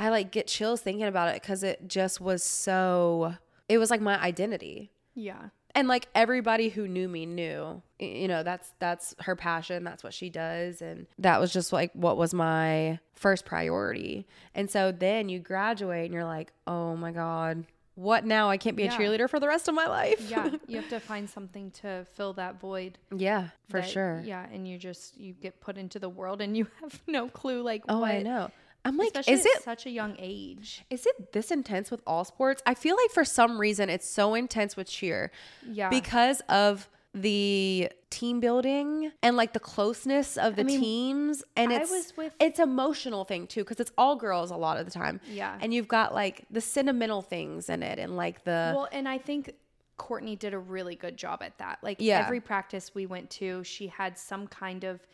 I 0.00 0.08
like 0.08 0.30
get 0.32 0.46
chills 0.46 0.80
thinking 0.80 1.04
about 1.06 1.28
it 1.28 1.40
because 1.42 1.62
it 1.62 1.86
just 1.88 2.20
was 2.20 2.42
so. 2.42 3.34
It 3.68 3.78
was 3.78 3.90
like 3.90 4.00
my 4.00 4.20
identity, 4.20 4.90
Yeah. 5.14 5.50
and 5.76 5.86
like 5.86 6.08
everybody 6.14 6.70
who 6.70 6.88
knew 6.88 7.06
me 7.08 7.26
knew. 7.26 7.82
You 8.00 8.26
know, 8.28 8.42
that's 8.42 8.72
that's 8.80 9.14
her 9.20 9.36
passion. 9.36 9.84
That's 9.84 10.02
what 10.02 10.14
she 10.14 10.30
does, 10.30 10.80
and 10.82 11.06
that 11.18 11.38
was 11.38 11.52
just 11.52 11.72
like 11.72 11.92
what 11.92 12.16
was 12.16 12.32
my 12.34 12.98
first 13.14 13.44
priority. 13.44 14.26
And 14.54 14.70
so 14.70 14.90
then 14.90 15.28
you 15.28 15.38
graduate, 15.38 16.06
and 16.06 16.14
you're 16.14 16.24
like, 16.24 16.52
oh 16.66 16.96
my 16.96 17.12
god, 17.12 17.66
what 17.94 18.24
now? 18.24 18.48
I 18.48 18.56
can't 18.56 18.74
be 18.76 18.84
Yeah. 18.84 18.94
a 18.94 18.98
cheerleader 18.98 19.28
for 19.28 19.38
the 19.38 19.46
rest 19.48 19.68
of 19.68 19.74
my 19.74 19.86
life. 19.86 20.28
Yeah. 20.30 20.48
you 20.66 20.76
have 20.80 20.88
to 20.88 20.98
find 20.98 21.28
something 21.28 21.70
to 21.82 22.06
fill 22.14 22.32
that 22.34 22.58
void. 22.58 22.98
yeah, 23.14 23.48
for 23.68 23.80
that- 23.82 23.90
sure. 23.90 24.22
Yeah. 24.24 24.46
And 24.50 24.66
you 24.66 24.78
just, 24.78 25.18
you 25.18 25.34
get 25.34 25.60
put 25.60 25.76
into 25.76 25.98
the 25.98 26.08
world 26.08 26.40
and 26.40 26.56
you 26.56 26.66
have 26.80 27.00
no 27.06 27.28
clue, 27.28 27.62
like, 27.62 27.82
Oh, 27.88 28.00
what. 28.00 28.10
I 28.10 28.22
know. 28.22 28.50
I'm 28.84 28.96
like, 28.96 29.08
Especially 29.08 29.32
is 29.34 29.40
at 29.46 29.56
it 29.56 29.62
such 29.62 29.86
a 29.86 29.90
young 29.90 30.16
age? 30.18 30.84
Is 30.90 31.06
it 31.06 31.32
this 31.32 31.50
intense 31.50 31.90
with 31.90 32.00
all 32.06 32.24
sports? 32.24 32.62
I 32.66 32.74
feel 32.74 32.96
like 32.96 33.10
for 33.10 33.24
some 33.24 33.60
reason 33.60 33.90
it's 33.90 34.08
so 34.08 34.34
intense 34.34 34.76
with 34.76 34.88
cheer 34.88 35.30
Yeah. 35.68 35.90
because 35.90 36.40
of 36.48 36.88
the 37.12 37.90
team 38.08 38.38
building 38.38 39.10
and 39.22 39.36
like 39.36 39.52
the 39.52 39.60
closeness 39.60 40.36
of 40.36 40.54
the 40.56 40.62
mean, 40.64 40.80
teams 40.80 41.42
and 41.56 41.72
I 41.72 41.76
it's 41.80 41.90
was 41.90 42.16
with- 42.16 42.34
it's 42.40 42.60
emotional 42.60 43.24
thing 43.24 43.48
too 43.48 43.62
because 43.64 43.80
it's 43.80 43.90
all 43.98 44.14
girls 44.16 44.50
a 44.52 44.56
lot 44.56 44.78
of 44.78 44.84
the 44.86 44.92
time. 44.92 45.20
Yeah. 45.28 45.58
And 45.60 45.74
you've 45.74 45.88
got 45.88 46.14
like 46.14 46.44
the 46.50 46.60
sentimental 46.60 47.20
things 47.20 47.68
in 47.68 47.82
it 47.82 47.98
and 47.98 48.16
like 48.16 48.44
the 48.44 48.72
Well, 48.76 48.88
and 48.92 49.08
I 49.08 49.18
think 49.18 49.54
Courtney 49.96 50.36
did 50.36 50.54
a 50.54 50.58
really 50.58 50.94
good 50.94 51.16
job 51.16 51.42
at 51.42 51.58
that. 51.58 51.80
Like 51.82 51.96
Yeah. 52.00 52.24
every 52.24 52.40
practice 52.40 52.94
we 52.94 53.06
went 53.06 53.28
to, 53.32 53.62
she 53.64 53.88
had 53.88 54.16
some 54.16 54.46
kind 54.46 54.84
of 54.84 55.04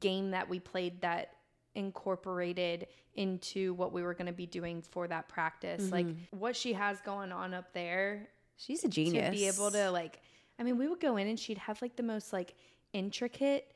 game 0.00 0.32
that 0.32 0.48
we 0.48 0.58
played 0.58 1.00
that 1.02 1.30
incorporated 1.74 2.86
into 3.14 3.74
what 3.74 3.92
we 3.92 4.02
were 4.02 4.14
going 4.14 4.26
to 4.26 4.32
be 4.32 4.46
doing 4.46 4.82
for 4.82 5.06
that 5.08 5.28
practice. 5.28 5.90
Like 5.90 6.06
what 6.30 6.56
she 6.56 6.72
has 6.74 7.00
going 7.00 7.32
on 7.32 7.54
up 7.54 7.72
there 7.72 8.28
she's 8.56 8.84
a 8.84 8.88
genius. 8.88 9.26
to 9.26 9.30
be 9.32 9.46
able 9.46 9.70
to 9.70 9.90
like 9.90 10.20
I 10.58 10.62
mean, 10.62 10.78
we 10.78 10.86
would 10.88 11.00
go 11.00 11.16
in 11.16 11.26
and 11.26 11.38
she'd 11.38 11.58
have 11.58 11.82
like 11.82 11.96
the 11.96 12.02
most 12.04 12.32
like 12.32 12.54
intricate 12.92 13.72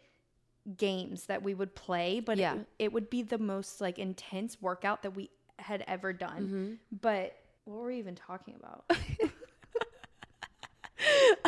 games 0.76 1.24
that 1.26 1.42
we 1.42 1.54
would 1.54 1.74
play, 1.74 2.20
but 2.20 2.36
Yeah. 2.38 2.54
it, 2.54 2.66
it 2.78 2.92
would 2.92 3.10
be 3.10 3.22
the 3.22 3.38
most 3.38 3.80
like 3.80 3.98
intense 3.98 4.60
workout 4.62 5.02
that 5.02 5.16
we 5.16 5.30
had 5.58 5.82
ever 5.88 6.12
done. 6.12 6.78
But 6.92 7.34
what 7.64 7.78
were 7.78 7.86
we 7.86 7.98
even 7.98 8.14
talking 8.14 8.54
about? 8.54 8.84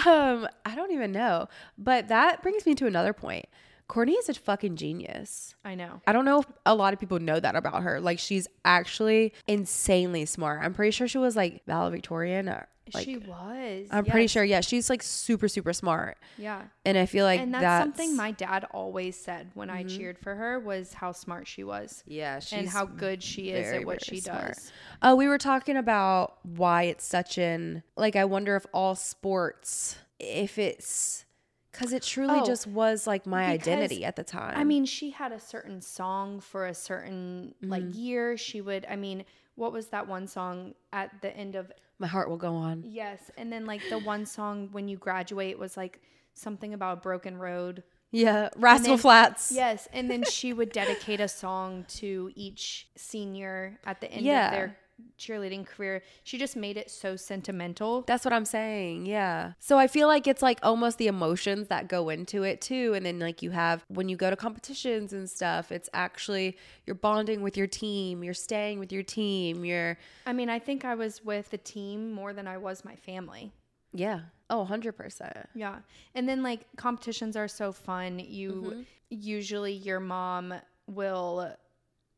um 0.06 0.48
I 0.64 0.75
don't 0.75 0.92
even 0.92 1.12
know. 1.12 1.48
But 1.78 2.08
that 2.08 2.42
brings 2.42 2.66
me 2.66 2.75
to 2.77 2.86
another 2.86 3.12
point. 3.12 3.47
Courtney 3.91 4.14
is 4.14 4.28
a 4.28 4.34
fucking 4.34 4.77
genius. 4.77 5.56
I 5.64 5.74
know. 5.74 6.00
I 6.06 6.12
don't 6.12 6.24
know 6.24 6.42
if 6.42 6.46
a 6.64 6.77
lot 6.77 6.92
of 6.92 7.00
people 7.00 7.19
know 7.19 7.41
that 7.41 7.56
about 7.56 7.83
her. 7.83 8.00
Like 8.00 8.20
she's 8.20 8.47
actually 8.64 9.34
insanely 9.48 10.27
smart. 10.27 10.60
I'm 10.62 10.74
pretty 10.74 10.92
sure 10.92 11.08
she 11.08 11.19
was 11.19 11.34
like 11.34 11.66
valedictorian. 11.66 12.48
Or, 12.48 12.69
like, 12.94 13.05
she 13.05 13.16
was. 13.16 13.88
I'm 13.91 14.05
pretty 14.05 14.28
sure. 14.28 14.44
Yeah, 14.44 14.60
she's 14.60 14.91
like 14.91 15.02
super 15.02 15.48
super 15.48 15.72
smart. 15.72 16.19
Yeah. 16.38 16.62
And 16.84 16.97
I 16.97 17.06
feel 17.06 17.24
like 17.24 17.41
and 17.41 17.52
that's, 17.52 17.62
that's, 17.62 17.84
something 17.84 18.14
my 18.14 18.30
dad 18.30 18.64
always 18.70 19.16
said 19.16 19.50
when 19.55 19.70
I 19.70 19.82
mm-hmm. 19.82 19.97
cheered 19.97 20.19
for 20.20 20.36
her 20.36 20.60
was 20.60 20.94
how 20.94 21.10
smart 21.10 21.48
she 21.48 21.64
was 21.64 22.04
yeah 22.06 22.38
and 22.52 22.69
how 22.69 22.84
good 22.84 23.25
she 23.25 23.50
is 23.50 23.66
very, 23.66 23.78
at 23.78 23.86
what 23.86 24.04
she 24.04 24.20
smart. 24.20 24.54
does. 24.54 24.72
Oh, 25.02 25.16
we 25.16 25.27
were 25.27 25.38
talking 25.38 25.77
about 25.77 26.38
why 26.44 26.84
it's 26.84 27.04
such 27.04 27.38
an 27.38 27.82
like. 27.97 28.14
I 28.14 28.25
wonder 28.25 28.54
if 28.54 28.66
all 28.72 28.94
sports, 28.94 29.97
if 30.20 30.58
it's 30.58 31.25
because 31.72 31.92
it 31.92 32.02
truly 32.02 32.40
Oh, 32.40 32.44
just 32.46 32.66
was 32.66 33.06
like 33.06 33.26
my 33.26 33.46
identity 33.46 34.04
at 34.04 34.16
the 34.16 34.24
time. 34.24 34.54
I 34.56 34.64
mean, 34.64 34.84
she 34.84 35.10
had 35.10 35.32
a 35.32 35.40
certain 35.40 35.80
song 35.80 36.40
for 36.40 36.66
a 36.66 36.74
certain 36.74 37.54
like 37.62 37.82
Mm-hmm. 37.82 37.98
year. 38.00 38.36
She 38.36 38.60
would, 38.60 38.86
I 38.88 38.96
mean, 38.96 39.24
what 39.54 39.72
was 39.72 39.88
that 39.88 40.06
one 40.08 40.26
song 40.26 40.74
at 40.92 41.20
the 41.22 41.36
end 41.36 41.54
of 41.54 41.70
my 41.98 42.06
heart 42.06 42.30
will 42.30 42.38
go 42.38 42.54
on. 42.54 42.82
Yes, 42.86 43.30
and 43.36 43.52
then 43.52 43.66
like 43.66 43.82
the 43.91 43.98
one 43.98 44.24
song 44.24 44.68
when 44.72 44.88
you 44.88 44.96
graduate 44.96 45.58
was 45.58 45.76
like 45.76 46.00
something 46.34 46.72
about 46.72 46.98
a 46.98 47.00
broken 47.02 47.36
road. 47.36 47.82
Yeah, 48.10 48.48
Rascal 48.56 48.94
then- 48.94 48.98
Flatts. 48.98 49.53
Yes, 49.53 49.86
and 49.92 50.10
then 50.10 50.25
she 50.25 50.53
would 50.53 50.72
dedicate 50.72 51.20
a 51.20 51.28
song 51.28 51.84
to 51.98 52.32
each 52.34 52.88
senior 52.97 53.78
at 53.84 54.00
the 54.00 54.10
end 54.10 54.25
Yeah. 54.25 54.47
of 54.47 54.53
their 54.53 54.76
cheerleading 55.19 55.66
career. 55.66 56.03
She 56.25 56.38
just 56.38 56.56
made 56.56 56.77
it 56.77 56.91
so 56.91 57.16
sentimental. 57.16 58.03
That's 58.06 58.25
what 58.25 58.33
I'm 58.33 58.44
saying. 58.44 59.06
Yeah. 59.06 59.53
So 59.59 59.78
I 59.78 59.87
feel 59.87 60.09
like 60.09 60.27
it's 60.27 60.43
like 60.43 60.59
almost 60.62 60.99
the 60.99 61.06
emotions 61.06 61.69
that 61.69 61.88
go 61.88 62.09
into 62.09 62.43
it 62.43 62.61
too. 62.61 62.93
And 62.94 63.05
then 63.06 63.19
like 63.19 63.43
you 63.43 63.50
have 63.50 63.84
when 63.89 64.09
you 64.09 64.16
go 64.16 64.31
to 64.31 64.37
competitions 64.37 65.12
and 65.12 65.28
stuff, 65.28 65.72
it's 65.72 65.89
actually 65.93 66.56
you're 66.87 66.94
bonding 66.94 67.43
with 67.43 67.56
your 67.56 67.66
team, 67.66 68.22
you're 68.25 68.34
staying 68.34 68.78
with 68.78 68.93
your 68.93 69.03
team, 69.03 69.65
you're 69.65 69.99
I 70.27 70.33
mean, 70.33 70.49
I 70.50 70.59
think 70.59 70.84
I 70.84 70.94
was 70.94 71.25
with 71.25 71.50
the 71.50 71.59
team 71.59 72.12
more 72.12 72.33
than 72.33 72.47
I 72.47 72.56
was 72.59 72.84
my 72.84 72.97
family. 72.97 73.53
yeah. 73.93 74.21
Oh, 74.53 74.66
100%. 74.69 75.47
Yeah. 75.55 75.77
And 76.16 76.28
then 76.28 76.43
like 76.43 76.62
competitions 76.77 77.37
are 77.37 77.47
so 77.47 77.71
fun. 77.71 78.19
You 78.19 78.50
Mm-hmm. 78.50 78.81
usually 79.10 79.72
your 79.72 80.00
mom 80.00 80.55
will 80.89 81.55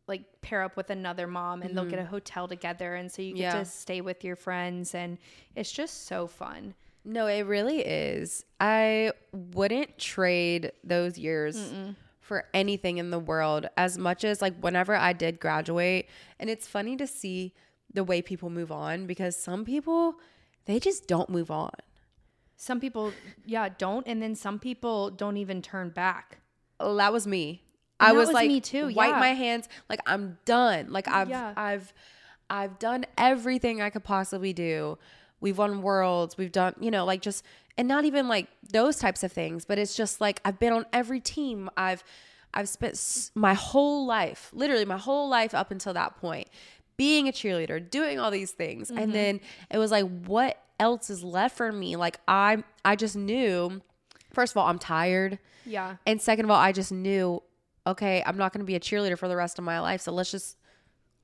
like 0.08 0.22
pair 0.42 0.62
up 0.62 0.76
with 0.76 0.90
another 0.90 1.26
mom 1.26 1.62
and 1.62 1.76
they'll 1.76 1.84
get 1.84 1.98
a 1.98 2.04
hotel 2.04 2.48
together 2.48 2.94
and 2.96 3.10
so 3.10 3.22
you 3.22 3.34
get 3.34 3.50
Mm-hmm. 3.50 3.58
Yeah. 3.58 3.64
to 3.64 3.70
stay 3.70 4.00
with 4.00 4.24
your 4.24 4.36
friends 4.36 4.94
and 4.94 5.16
it's 5.54 5.70
just 5.72 6.06
so 6.06 6.26
fun. 6.26 6.74
No, 7.04 7.26
it 7.26 7.42
really 7.42 7.80
is. 7.80 8.44
I 8.60 9.12
wouldn't 9.32 9.98
trade 9.98 10.72
those 10.84 11.18
years 11.18 11.56
for 12.20 12.44
anything 12.54 12.98
in 12.98 13.10
the 13.10 13.18
world 13.18 13.66
as 13.76 13.98
much 13.98 14.24
as 14.24 14.40
like 14.40 14.56
whenever 14.60 14.94
I 14.94 15.12
did 15.12 15.40
graduate. 15.40 16.08
And 16.38 16.48
it's 16.48 16.66
funny 16.68 16.96
to 16.96 17.06
see 17.06 17.54
the 17.92 18.04
way 18.04 18.22
people 18.22 18.50
move 18.50 18.70
on 18.72 19.06
because 19.06 19.36
some 19.36 19.64
people, 19.64 20.14
they 20.66 20.78
just 20.78 21.06
don't 21.08 21.28
move 21.28 21.50
on. 21.50 21.72
Some 22.56 22.78
people 22.78 23.12
yeah, 23.44 23.68
don't 23.76 24.06
and 24.06 24.22
then 24.22 24.34
some 24.36 24.58
people 24.60 25.10
don't 25.10 25.36
even 25.36 25.60
turn 25.62 25.90
back. 25.90 26.38
Oh, 26.78 26.94
that 26.96 27.12
was 27.12 27.26
me. 27.26 27.62
I 28.02 28.12
was, 28.12 28.28
was 28.28 28.34
like, 28.34 28.48
me 28.48 28.60
too, 28.60 28.92
Wipe 28.94 29.16
my 29.18 29.34
hands. 29.34 29.68
Like 29.88 30.00
I'm 30.06 30.38
done. 30.44 30.90
Like 30.92 31.08
I've, 31.08 31.28
Yeah. 31.28 31.52
I've, 31.56 31.92
I've 32.50 32.78
done 32.78 33.04
everything 33.16 33.80
I 33.80 33.90
could 33.90 34.04
possibly 34.04 34.52
do. 34.52 34.98
We've 35.40 35.56
won 35.58 35.82
worlds. 35.82 36.36
We've 36.36 36.52
done, 36.52 36.74
you 36.80 36.90
know, 36.90 37.04
like 37.04 37.20
just, 37.22 37.44
and 37.78 37.88
not 37.88 38.04
even 38.04 38.28
like 38.28 38.48
those 38.70 38.96
types 38.98 39.22
of 39.24 39.32
things. 39.32 39.64
But 39.64 39.78
it's 39.78 39.96
just 39.96 40.20
like 40.20 40.40
I've 40.44 40.58
been 40.58 40.72
on 40.72 40.86
every 40.92 41.20
team. 41.20 41.70
I've, 41.76 42.04
I've 42.54 42.68
spent 42.68 42.92
s- 42.94 43.30
my 43.34 43.54
whole 43.54 44.04
life, 44.06 44.50
literally 44.52 44.84
my 44.84 44.98
whole 44.98 45.28
life 45.28 45.54
up 45.54 45.70
until 45.70 45.94
that 45.94 46.16
point, 46.20 46.48
being 46.98 47.26
a 47.28 47.32
cheerleader, 47.32 47.88
doing 47.90 48.20
all 48.20 48.30
these 48.30 48.50
things, 48.52 48.90
Mm-hmm. 48.90 48.98
and 49.02 49.12
then 49.14 49.40
it 49.70 49.78
was 49.78 49.90
like, 49.90 50.04
what 50.26 50.58
else 50.78 51.08
is 51.10 51.24
left 51.24 51.56
for 51.56 51.72
me? 51.72 51.96
Like 51.96 52.20
I, 52.28 52.62
I 52.84 52.94
just 52.96 53.16
knew. 53.16 53.80
First 54.34 54.52
of 54.52 54.58
all, 54.58 54.66
I'm 54.68 54.78
tired. 54.78 55.38
Yeah. 55.66 55.96
And 56.06 56.20
second 56.20 56.44
of 56.44 56.50
all, 56.50 56.58
I 56.58 56.72
just 56.72 56.92
knew, 56.92 57.42
okay, 57.86 58.22
I'm 58.24 58.36
not 58.36 58.52
going 58.52 58.60
to 58.60 58.66
be 58.66 58.76
a 58.76 58.80
cheerleader 58.80 59.18
for 59.18 59.28
the 59.28 59.36
rest 59.36 59.58
of 59.58 59.64
my 59.64 59.80
life. 59.80 60.00
So 60.00 60.12
let's 60.12 60.30
just 60.30 60.56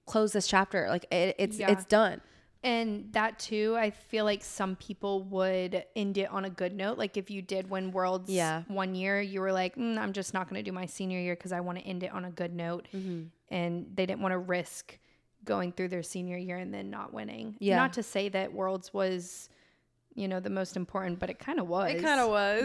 close 0.07 0.33
this 0.33 0.47
chapter. 0.47 0.89
Like 0.89 1.07
it, 1.13 1.37
it's 1.39 1.59
Yeah. 1.59 1.71
it's 1.71 1.85
done. 1.85 2.21
And 2.65 3.13
that 3.13 3.39
too, 3.39 3.77
I 3.79 3.91
feel 3.91 4.25
like 4.25 4.43
some 4.43 4.75
people 4.75 5.23
would 5.25 5.85
end 5.95 6.19
it 6.19 6.29
on 6.31 6.45
a 6.45 6.51
good 6.51 6.75
note. 6.75 6.99
Like 6.99 7.17
if 7.17 7.31
you 7.31 7.41
did 7.41 7.71
win 7.71 7.93
worlds 7.93 8.29
Yeah. 8.29 8.63
one 8.67 8.97
year, 8.97 9.21
you 9.21 9.41
were 9.41 9.53
like, 9.53 9.77
mm, 9.77 9.97
I'm 9.97 10.13
just 10.13 10.35
not 10.35 10.49
going 10.51 10.63
to 10.63 10.69
do 10.69 10.73
my 10.73 10.87
senior 10.87 11.21
year 11.21 11.37
because 11.37 11.53
I 11.53 11.61
want 11.61 11.79
to 11.79 11.85
end 11.85 12.03
it 12.03 12.13
on 12.13 12.25
a 12.25 12.31
good 12.31 12.53
note. 12.53 12.89
Mm-hmm. 12.93 13.25
And 13.55 13.87
they 13.95 14.07
didn't 14.07 14.21
want 14.23 14.33
to 14.33 14.39
risk 14.39 14.99
going 15.45 15.71
through 15.73 15.89
their 15.89 16.03
senior 16.03 16.37
year 16.37 16.57
and 16.57 16.75
then 16.75 16.91
not 16.91 17.13
winning. 17.15 17.57
Yeah. 17.61 17.77
Not 17.77 17.93
to 17.93 18.03
say 18.03 18.29
that 18.31 18.53
worlds 18.53 18.93
was, 18.93 19.49
you 20.15 20.27
know, 20.27 20.41
the 20.41 20.51
most 20.51 20.77
important, 20.77 21.21
but 21.21 21.31
it 21.31 21.39
kind 21.39 21.61
of 21.61 21.69
was. 21.69 21.93
It 21.93 22.03
kind 22.03 22.21
of 22.21 22.29
was. 22.29 22.65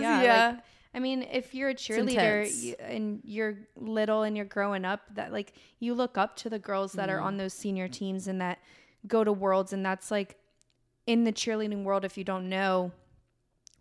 like, 0.54 0.64
I 0.96 1.00
mean, 1.00 1.24
if 1.24 1.56
you're 1.56 1.70
a 1.70 1.76
cheerleader 1.76 2.76
and 2.80 3.22
you're 3.24 3.58
little 3.76 4.24
and 4.24 4.36
you're 4.36 4.46
growing 4.46 4.86
up, 4.86 5.02
that 5.16 5.32
like 5.32 5.54
you 5.80 5.94
look 5.94 6.18
up 6.18 6.36
to 6.38 6.50
the 6.50 6.60
girls 6.60 6.94
that 6.94 7.10
are 7.10 7.18
Mm-hmm. 7.18 7.26
on 7.26 7.38
those 7.38 7.54
senior 7.54 7.88
teams 7.88 8.28
and 8.28 8.40
that 8.42 8.60
go 9.08 9.24
to 9.24 9.32
worlds, 9.34 9.74
and 9.74 9.86
that's 9.86 10.12
like 10.12 10.38
in 11.08 11.24
the 11.24 11.34
cheerleading 11.34 11.84
world. 11.84 12.06
If 12.06 12.18
you 12.18 12.24
don't 12.24 12.48
know, 12.48 12.92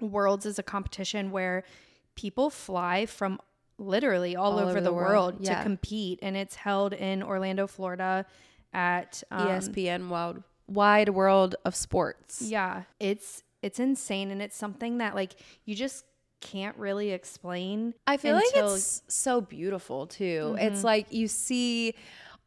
worlds 0.01 0.47
is 0.47 0.59
a 0.59 0.63
competition 0.63 1.31
where 1.31 1.65
people 2.15 2.51
fly 2.51 3.07
from 3.07 3.41
literally 3.79 4.37
all, 4.37 4.59
over, 4.59 4.81
the, 4.81 4.93
world, 4.93 5.37
yeah. 5.41 5.57
to 5.59 5.63
compete, 5.63 6.19
and 6.23 6.37
it's 6.37 6.55
held 6.55 6.93
in 6.93 7.23
Orlando, 7.23 7.67
Florida, 7.67 8.27
at 8.73 9.23
um, 9.31 9.49
ESPN 9.49 10.09
Wild 10.09 10.43
Wide 10.67 11.11
World 11.11 11.57
of 11.65 11.75
Sports. 11.75 12.43
yeah, 12.43 12.85
it's 13.01 13.43
it's 13.61 13.79
insane, 13.79 14.31
and 14.31 14.41
it's 14.43 14.57
something 14.57 14.99
that 14.99 15.15
like 15.15 15.35
you 15.65 15.75
just 15.75 16.05
can't 16.43 16.77
really 16.77 17.13
explain. 17.13 17.95
I 18.07 18.19
feel 18.19 18.37
until- 18.37 18.67
like 18.67 18.77
it's 18.77 19.03
so 19.09 19.41
beautiful 19.41 20.07
too. 20.07 20.57
It's 20.61 20.79
mm-hmm. 20.79 20.87
like 20.87 21.13
you 21.13 21.29
see 21.29 21.95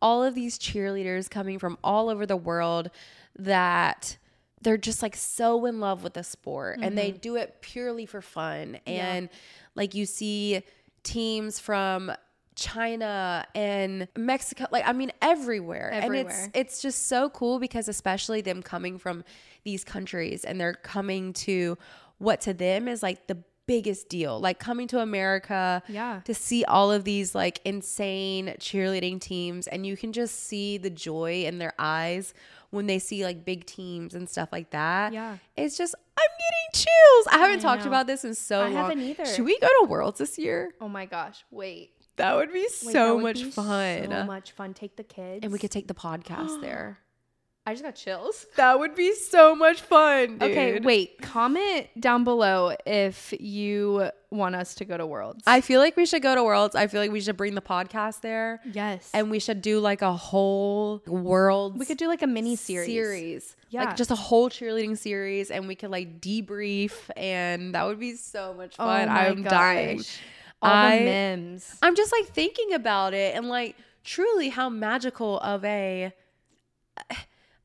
all 0.02 0.24
of 0.24 0.36
these 0.36 0.60
cheerleaders 0.60 1.30
coming 1.30 1.58
from 1.58 1.80
all 1.84 2.10
over 2.10 2.28
the 2.28 2.38
world 2.38 2.92
that 3.40 4.18
they're 4.62 4.78
just 4.78 5.02
like 5.02 5.16
so 5.16 5.66
in 5.66 5.80
love 5.80 6.04
with 6.04 6.14
the 6.14 6.24
sport 6.24 6.80
and 6.82 6.98
they 6.98 7.10
mm-hmm. 7.10 7.20
do 7.20 7.36
it 7.38 7.62
purely 7.62 8.06
for 8.06 8.22
fun. 8.22 8.80
And 8.86 9.30
like 9.74 9.96
you 9.96 10.06
see 10.06 10.62
teams 11.04 11.60
from 11.60 12.12
China 12.56 13.46
and 13.54 14.08
Mexico. 14.18 14.66
Like 14.72 14.88
I 14.88 14.94
mean 14.94 15.12
everywhere. 15.22 15.90
And 15.94 16.16
it's 16.16 16.50
it's 16.54 16.82
just 16.82 17.08
so 17.08 17.30
cool 17.30 17.60
because 17.60 17.88
especially 17.88 18.42
them 18.42 18.62
coming 18.62 18.98
from 18.98 19.24
these 19.64 19.84
countries 19.84 20.44
and 20.44 20.60
they're 20.60 20.74
coming 20.74 21.34
to 21.34 21.78
what 22.18 22.42
to 22.42 22.54
them 22.54 22.88
is 22.88 23.04
like 23.04 23.28
the 23.28 23.38
biggest 23.68 24.10
deal. 24.10 24.40
Like 24.40 24.60
coming 24.60 24.88
to 24.90 25.00
America 25.00 25.82
Yeah. 25.88 26.22
to 26.26 26.34
see 26.34 26.64
all 26.66 26.92
of 26.92 27.04
these 27.04 27.34
like 27.36 27.62
insane 27.66 28.56
cheerleading 28.60 29.20
teams 29.20 29.68
and 29.68 29.86
you 29.86 29.98
can 29.98 30.14
just 30.14 30.36
see 30.48 30.78
the 30.78 30.90
joy 30.90 31.44
in 31.46 31.58
their 31.58 31.74
eyes 31.80 32.34
when 32.70 32.88
they 32.88 33.00
see 33.00 33.24
like 33.24 33.46
big 33.46 33.66
teams 33.66 34.14
and 34.16 34.30
stuff 34.30 34.50
like 34.52 34.72
that. 34.72 35.14
Yeah. 35.14 35.38
It's 35.56 35.78
just 35.78 35.96
I'm 36.18 36.26
getting 36.38 36.86
chills. 36.86 37.28
I 37.32 37.38
haven't 37.40 37.60
I 37.60 37.62
talked 37.62 37.84
know. 37.84 37.90
about 37.90 38.08
this 38.08 38.24
in 38.24 38.36
so 38.36 38.60
I 38.62 38.64
long. 38.66 38.74
haven't 38.74 39.00
either. 39.02 39.26
Should 39.26 39.46
we 39.46 39.58
go 39.60 39.68
to 39.82 39.88
Worlds 39.88 40.20
this 40.20 40.38
year? 40.38 40.72
Oh 40.82 40.88
my 40.90 41.06
gosh. 41.06 41.44
Wait. 41.52 41.92
That 42.18 42.36
would 42.38 42.54
be 42.54 42.62
Wait, 42.62 42.72
so 42.72 43.16
would 43.16 43.24
much 43.24 43.44
be 43.44 43.52
fun. 43.52 44.10
So 44.10 44.24
much 44.26 44.52
fun. 44.54 44.74
Take 44.74 44.96
the 44.96 45.04
kids. 45.04 45.40
and 45.44 45.52
we 45.52 45.60
could 45.60 45.72
take 45.72 45.88
the 45.88 45.94
podcast 46.06 46.62
there. 46.62 47.00
I 47.68 47.74
just 47.74 47.84
got 47.84 47.96
chills. 47.96 48.46
That 48.58 48.78
would 48.80 48.94
be 48.96 49.14
so 49.16 49.56
much 49.56 49.82
fun, 49.82 50.38
dude. 50.38 50.44
Okay, 50.52 50.80
wait. 50.82 51.20
Comment 51.22 51.88
down 52.00 52.24
below 52.24 52.76
if 52.86 53.34
you 53.40 54.10
want 54.30 54.56
us 54.56 54.76
to 54.76 54.86
go 54.86 54.98
to 54.98 55.06
Worlds. 55.06 55.44
I 55.48 55.62
feel 55.62 55.80
like 55.80 55.98
we 55.98 56.06
should 56.06 56.22
go 56.22 56.36
to 56.36 56.44
Worlds. 56.44 56.76
I 56.76 56.88
feel 56.88 57.02
like 57.02 57.12
we 57.12 57.22
should 57.22 57.38
bring 57.38 57.56
the 57.56 57.62
podcast 57.62 58.22
there. 58.22 58.60
yes. 58.72 59.10
And 59.14 59.32
we 59.32 59.40
should 59.40 59.62
do 59.62 59.80
like 59.80 60.02
a 60.04 60.14
whole 60.14 61.02
Worlds 61.08 61.78
we 61.80 61.86
could 61.86 61.98
do 61.98 62.08
like 62.08 62.22
a 62.22 62.28
mini 62.28 62.56
series. 62.56 62.88
series. 62.88 63.56
Yeah. 63.70 63.86
Like 63.86 63.96
just 63.98 64.12
a 64.12 64.16
whole 64.16 64.50
cheerleading 64.50 64.98
series 64.98 65.50
and 65.52 65.68
we 65.68 65.76
could 65.76 65.90
like 65.92 66.22
debrief 66.22 66.94
and 67.18 67.74
that 67.76 67.86
would 67.88 68.00
be 68.00 68.16
so 68.16 68.54
much 68.54 68.76
Oh 68.78 68.86
fun. 68.86 69.08
my 69.08 69.28
I'm 69.28 69.44
dying. 69.44 70.02
All 70.62 70.72
I- 70.72 71.00
the 71.00 71.06
memes. 71.06 71.78
I'm 71.82 71.96
just 71.96 72.12
like 72.12 72.28
thinking 72.34 72.74
about 72.74 73.14
it 73.14 73.36
and 73.36 73.50
like 73.50 73.76
truly 74.04 74.50
how 74.50 74.70
magical 74.70 75.40
of 75.40 75.66
a 75.66 76.14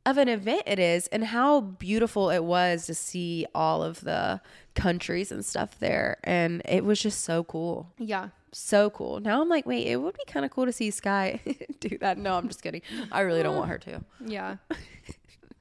of 0.07 0.17
an 0.17 0.29
event 0.29 0.63
it 0.67 0.79
is 0.79 1.07
and 1.09 1.25
how 1.25 1.61
beautiful 1.61 2.31
it 2.31 2.45
was 2.45 2.87
to 2.87 2.95
see 2.95 3.47
all 3.55 3.83
of 3.83 4.01
the 4.01 4.41
countries 4.75 5.31
and 5.31 5.45
stuff 5.45 5.79
there 5.79 6.19
and 6.25 6.63
it 6.65 6.85
was 6.85 7.01
just 7.01 7.23
so 7.23 7.45
cool. 7.45 7.93
Yeah. 7.99 8.29
So 8.53 8.91
cool. 8.91 9.21
Now 9.21 9.41
I'm 9.43 9.49
like, 9.49 9.67
wait, 9.67 9.87
it 9.87 9.97
would 9.97 10.15
be 10.15 10.25
kind 10.27 10.45
of 10.45 10.51
cool 10.51 10.67
to 10.67 10.73
see 10.73 10.91
Sky 10.91 11.41
do 11.81 11.99
that. 11.99 12.19
No, 12.19 12.35
I'm 12.35 12.49
just 12.49 12.63
kidding. 12.63 12.83
I 13.13 13.21
really 13.21 13.43
don't 13.43 13.57
want 13.57 13.69
her 13.69 13.79
to. 13.79 14.05
Yeah. 14.25 14.57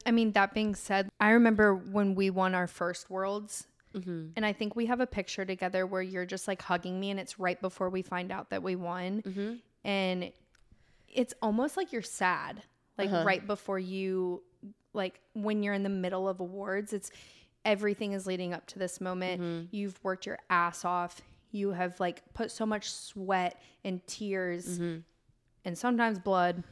I 0.06 0.12
mean, 0.12 0.32
that 0.32 0.54
being 0.54 0.74
said, 0.74 1.10
I 1.20 1.32
remember 1.32 1.76
when 1.76 2.16
we 2.16 2.30
won 2.30 2.56
our 2.56 2.68
first 2.68 3.10
Worlds. 3.10 3.68
Mm-hmm. 3.96 4.30
And 4.36 4.46
I 4.46 4.54
think 4.54 4.76
we 4.76 4.86
have 4.86 5.00
a 5.00 5.08
picture 5.08 5.46
together 5.46 5.86
where 5.86 6.02
you're 6.02 6.26
just 6.26 6.48
like 6.48 6.62
hugging 6.62 7.00
me, 7.00 7.10
and 7.10 7.20
it's 7.20 7.40
right 7.40 7.60
before 7.60 7.90
we 7.90 8.02
find 8.02 8.32
out 8.32 8.52
that 8.52 8.62
we 8.62 8.76
won. 8.76 9.24
Mm-hmm. 9.24 9.54
And 9.84 10.32
it's 11.08 11.34
almost 11.42 11.76
like 11.76 11.92
you're 11.92 12.02
sad, 12.02 12.62
like 13.00 13.10
Uh-huh. 13.10 13.24
right 13.26 13.46
before 13.48 13.80
you, 13.80 14.44
like 14.94 15.20
when 15.34 15.64
you're 15.64 15.74
in 15.74 15.84
the 15.84 15.90
middle 15.90 16.28
of 16.30 16.40
awards, 16.40 16.94
it's 16.94 17.12
everything 17.66 18.14
is 18.14 18.26
leading 18.28 18.54
up 18.54 18.66
to 18.68 18.80
this 18.80 19.02
moment. 19.02 19.42
Mm-hmm. 19.42 19.66
You've 19.72 20.00
worked 20.04 20.26
your 20.26 20.38
ass 20.50 20.86
off. 20.86 21.22
You 21.52 21.72
have 21.72 22.00
like 22.00 22.22
put 22.34 22.52
so 22.52 22.66
much 22.66 22.92
sweat 22.92 23.60
and 23.84 24.06
tears 24.08 24.68
Mm-hmm. 24.80 25.00
and 25.66 25.78
sometimes 25.78 26.20
blood 26.20 26.64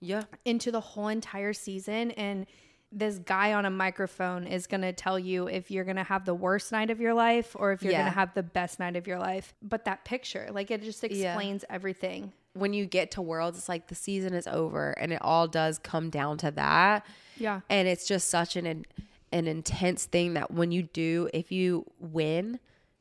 Yeah. 0.00 0.24
into 0.44 0.70
the 0.72 0.80
whole 0.80 1.08
entire 1.08 1.52
season 1.52 2.10
and 2.12 2.46
this 2.94 3.16
guy 3.18 3.54
on 3.54 3.64
a 3.64 3.70
microphone 3.70 4.46
is 4.46 4.66
going 4.66 4.82
to 4.82 4.92
tell 4.92 5.18
you 5.18 5.48
if 5.48 5.70
you're 5.70 5.84
going 5.84 5.96
to 5.96 6.02
have 6.02 6.26
the 6.26 6.34
worst 6.34 6.72
night 6.72 6.90
of 6.90 7.00
your 7.00 7.14
life 7.14 7.56
or 7.58 7.72
if 7.72 7.82
you're 7.82 7.92
Yeah. 7.92 8.00
going 8.02 8.12
to 8.12 8.18
have 8.18 8.34
the 8.34 8.42
best 8.42 8.78
night 8.78 8.96
of 8.96 9.06
your 9.06 9.18
life. 9.18 9.54
But 9.62 9.86
that 9.86 10.04
picture, 10.04 10.48
like 10.52 10.70
it 10.70 10.82
just 10.82 11.02
Yeah. 11.02 11.08
explains 11.32 11.64
everything. 11.70 12.32
When 12.54 12.72
you 12.74 12.84
get 12.86 13.12
to 13.12 13.22
Worlds, 13.22 13.56
it's 13.58 13.68
like 13.68 13.88
the 13.88 13.94
season 13.94 14.34
is 14.34 14.46
over 14.46 14.90
and 14.92 15.12
it 15.12 15.20
all 15.22 15.48
does 15.48 15.78
come 15.78 16.10
down 16.10 16.38
to 16.38 16.50
that. 16.52 17.06
Yeah. 17.38 17.60
and 17.70 17.88
it's 17.88 18.06
just 18.06 18.28
such 18.28 18.56
an 18.56 18.84
an 19.32 19.46
intense 19.48 20.04
thing 20.04 20.34
that 20.34 20.50
when 20.50 20.70
you 20.70 20.82
do 20.82 21.28
if 21.32 21.50
you 21.50 21.86
win 21.98 22.60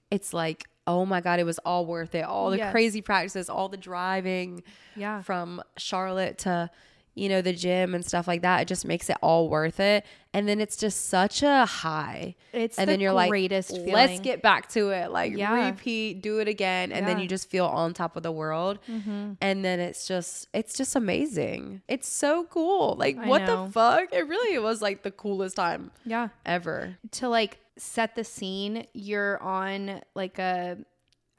it's 0.10 0.34
like 0.34 0.64
oh 0.88 1.06
my 1.06 1.20
god 1.20 1.40
it 1.42 1.44
was 1.44 1.60
all 1.60 1.86
worth 1.86 2.16
it 2.16 2.24
all 2.24 2.50
the 2.50 2.58
Yes. 2.58 2.72
crazy 2.72 3.02
practices 3.02 3.50
all 3.50 3.68
the 3.68 3.76
driving 3.78 4.64
Yeah. 4.96 5.22
from 5.22 5.62
charlotte 5.78 6.38
to 6.40 6.72
you 7.14 7.28
know 7.28 7.42
the 7.42 7.52
gym 7.54 7.94
and 7.94 8.06
stuff 8.06 8.28
like 8.28 8.42
that 8.42 8.62
it 8.62 8.68
just 8.68 8.86
makes 8.86 9.10
it 9.10 9.18
all 9.22 9.50
worth 9.50 9.80
it. 9.80 10.06
And 10.34 10.48
then 10.48 10.62
it's 10.62 10.78
just 10.78 11.10
such 11.10 11.44
a 11.44 11.66
high. 11.66 12.36
It's 12.54 12.78
and 12.78 12.88
the 12.88 12.94
then 12.94 13.00
you're 13.02 13.28
greatest 13.28 13.72
like 13.72 13.88
let's 13.88 14.20
get 14.22 14.42
back 14.42 14.70
to 14.70 14.90
it. 14.92 15.12
Like 15.12 15.36
Yeah. 15.36 15.66
repeat 15.72 16.22
do 16.22 16.40
it 16.40 16.48
again. 16.48 16.94
And 16.94 17.06
then 17.06 17.20
you 17.20 17.28
just 17.28 17.50
feel 17.50 17.66
on 17.66 17.94
top 17.94 18.16
of 18.16 18.24
the 18.24 18.32
world. 18.32 18.80
Mm-hmm. 18.90 19.34
and 19.42 19.66
then 19.66 19.80
it's 19.82 20.08
just 20.08 20.48
it's 20.54 20.74
just 20.78 20.96
amazing. 20.96 21.82
It's 21.90 22.08
so 22.08 22.46
cool. 22.46 22.96
Like 22.98 23.18
I 23.18 23.28
what 23.28 23.42
know. 23.42 23.66
the 23.66 23.72
fuck? 23.74 24.14
It 24.14 24.28
really 24.28 24.58
was 24.60 24.82
like 24.82 25.04
the 25.04 25.12
coolest 25.12 25.58
time 25.58 25.92
Yeah. 26.06 26.30
ever. 26.46 26.98
To 27.20 27.28
like 27.28 27.60
set 27.78 28.16
the 28.16 28.24
scene, 28.24 28.86
you're 28.94 29.42
on 29.44 30.02
like 30.16 30.40
a 30.40 30.78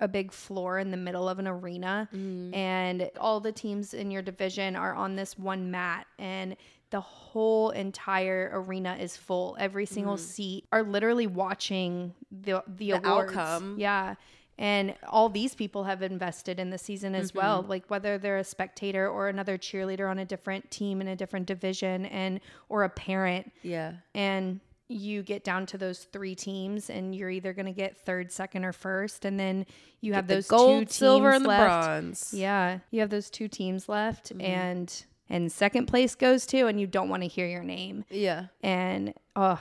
a 0.02 0.08
big 0.08 0.30
floor 0.32 0.78
in 0.78 0.90
the 0.90 0.96
middle 0.98 1.28
of 1.28 1.38
an 1.38 1.46
arena 1.48 2.08
Mm. 2.12 2.54
and 2.54 3.10
all 3.18 3.40
the 3.40 3.52
teams 3.52 3.94
in 3.94 4.10
your 4.10 4.20
division 4.20 4.76
are 4.76 4.94
on 4.94 5.16
this 5.16 5.38
one 5.38 5.70
mat 5.70 6.06
and 6.18 6.56
the 6.90 7.00
whole 7.00 7.70
entire 7.70 8.50
arena 8.52 8.98
is 9.00 9.16
full. 9.16 9.56
Every 9.58 9.86
single 9.86 10.18
seat 10.18 10.66
are 10.72 10.82
literally 10.82 11.26
watching 11.26 12.12
the 12.30 12.62
the, 12.66 12.90
Mm. 12.90 13.02
The 13.02 13.08
outcome. 13.08 13.76
Yeah. 13.78 14.16
And 14.58 14.94
all 15.08 15.30
these 15.30 15.54
people 15.54 15.84
have 15.84 16.02
invested 16.02 16.60
in 16.60 16.68
the 16.68 16.76
season 16.78 17.14
as 17.14 17.30
Mm-hmm. 17.30 17.38
well, 17.38 17.62
like 17.66 17.86
whether 17.88 18.18
they're 18.18 18.36
a 18.36 18.44
spectator 18.44 19.08
or 19.08 19.28
another 19.28 19.56
cheerleader 19.56 20.10
on 20.10 20.18
a 20.18 20.26
different 20.26 20.70
team 20.70 21.00
in 21.00 21.08
a 21.08 21.16
different 21.16 21.46
division 21.46 22.04
and 22.06 22.40
or 22.68 22.84
a 22.84 22.90
parent 22.90 23.50
yeah 23.62 23.94
and 24.14 24.60
you 24.88 25.22
get 25.22 25.42
down 25.44 25.64
to 25.66 25.78
those 25.78 26.00
three 26.12 26.34
teams 26.34 26.90
and 26.90 27.14
you're 27.14 27.30
either 27.30 27.52
going 27.52 27.66
to 27.66 27.72
get 27.72 27.96
third 27.96 28.30
second 28.30 28.64
or 28.64 28.72
first 28.72 29.24
and 29.24 29.38
then 29.40 29.64
you 30.00 30.12
have 30.12 30.26
those 30.26 30.46
gold 30.48 30.80
two 30.80 30.84
teams 30.84 30.94
silver 30.94 31.30
and 31.30 31.44
the 31.44 31.48
left. 31.48 31.64
bronze. 31.64 32.34
Yeah 32.34 32.78
you 32.90 33.00
have 33.00 33.10
those 33.10 33.30
two 33.30 33.48
teams 33.48 33.88
left 33.88 34.30
Mm-hmm. 34.30 34.40
and 34.42 35.04
and 35.30 35.50
second 35.50 35.86
place 35.86 36.14
goes 36.14 36.44
to 36.46 36.66
and 36.66 36.78
you 36.78 36.86
don't 36.86 37.08
want 37.08 37.22
to 37.22 37.28
hear 37.28 37.46
your 37.46 37.62
name. 37.64 38.04
Yeah. 38.10 38.46
And 38.62 39.14
oh. 39.34 39.58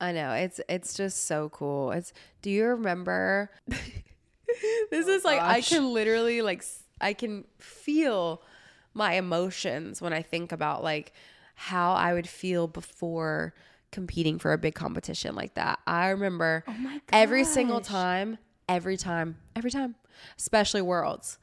I 0.00 0.12
know 0.12 0.32
it's 0.32 0.60
it's 0.68 0.94
just 0.94 1.26
so 1.26 1.48
cool. 1.50 1.90
It's 1.90 2.12
do 2.42 2.50
you 2.50 2.64
remember 2.66 3.50
this 4.90 5.06
is 5.06 5.24
like 5.24 5.40
i 5.40 5.60
can 5.60 5.92
literally 5.92 6.42
like 6.42 6.64
I 7.00 7.12
can 7.12 7.44
feel 7.58 8.42
my 8.94 9.14
emotions 9.14 10.02
when 10.02 10.12
i 10.12 10.22
think 10.22 10.52
about 10.52 10.82
like 10.82 11.12
how 11.54 11.92
i 11.92 12.12
would 12.12 12.28
feel 12.28 12.66
before 12.66 13.54
competing 13.92 14.38
for 14.38 14.52
a 14.52 14.58
big 14.58 14.74
competition 14.74 15.34
like 15.34 15.54
that. 15.54 15.80
I 15.86 16.08
remember 16.10 16.64
oh 16.68 16.98
every 17.12 17.44
single 17.44 17.80
time 17.80 18.38
every 18.68 18.96
time 18.96 19.36
every 19.56 19.70
time 19.70 19.94
especially 20.38 20.82
worlds. 20.82 21.38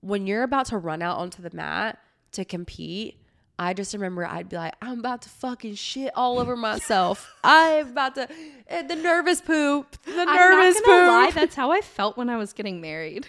When 0.00 0.26
you're 0.26 0.42
about 0.44 0.66
to 0.66 0.78
run 0.78 1.02
out 1.02 1.18
onto 1.18 1.42
the 1.42 1.54
mat 1.54 1.98
to 2.32 2.44
compete 2.44 3.22
i 3.58 3.72
just 3.72 3.92
remember 3.94 4.24
i'd 4.24 4.48
be 4.48 4.54
like 4.56 4.74
i'm 4.80 5.00
about 5.00 5.22
to 5.22 5.28
fucking 5.28 5.74
shit 5.74 6.12
all 6.14 6.38
over 6.38 6.54
myself. 6.54 7.34
I'm 7.42 7.88
about 7.88 8.14
to 8.16 8.28
eh, 8.68 8.82
the 8.82 8.94
nervous 8.94 9.40
poop 9.40 9.96
the 10.04 10.12
nervous 10.24 10.28
I'm 10.36 10.82
not 10.82 10.84
gonna 10.84 11.02
poop. 11.02 11.08
lie, 11.08 11.30
that's 11.34 11.56
how 11.56 11.72
I 11.72 11.80
felt 11.80 12.16
when 12.16 12.28
I 12.28 12.36
was 12.36 12.52
getting 12.52 12.80
married. 12.80 13.26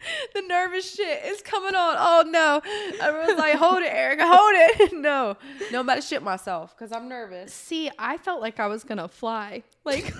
the 0.34 0.42
nervous 0.42 0.94
shit 0.94 1.24
is 1.24 1.42
coming 1.42 1.74
on 1.74 1.96
oh 1.98 2.24
no 2.28 2.60
everyone's 3.00 3.38
like 3.38 3.54
hold 3.54 3.82
it 3.82 3.92
erica 3.92 4.26
hold 4.26 4.52
it 4.54 4.92
no 4.92 5.36
no 5.72 5.80
i'm 5.80 5.86
about 5.86 5.96
to 5.96 6.02
shit 6.02 6.22
myself 6.22 6.74
because 6.76 6.92
i'm 6.92 7.08
nervous 7.08 7.52
See, 7.68 7.90
I 7.98 8.16
felt 8.16 8.40
like 8.40 8.60
I 8.60 8.66
was 8.66 8.84
gonna 8.84 9.08
fly. 9.08 9.62
Like 9.84 10.14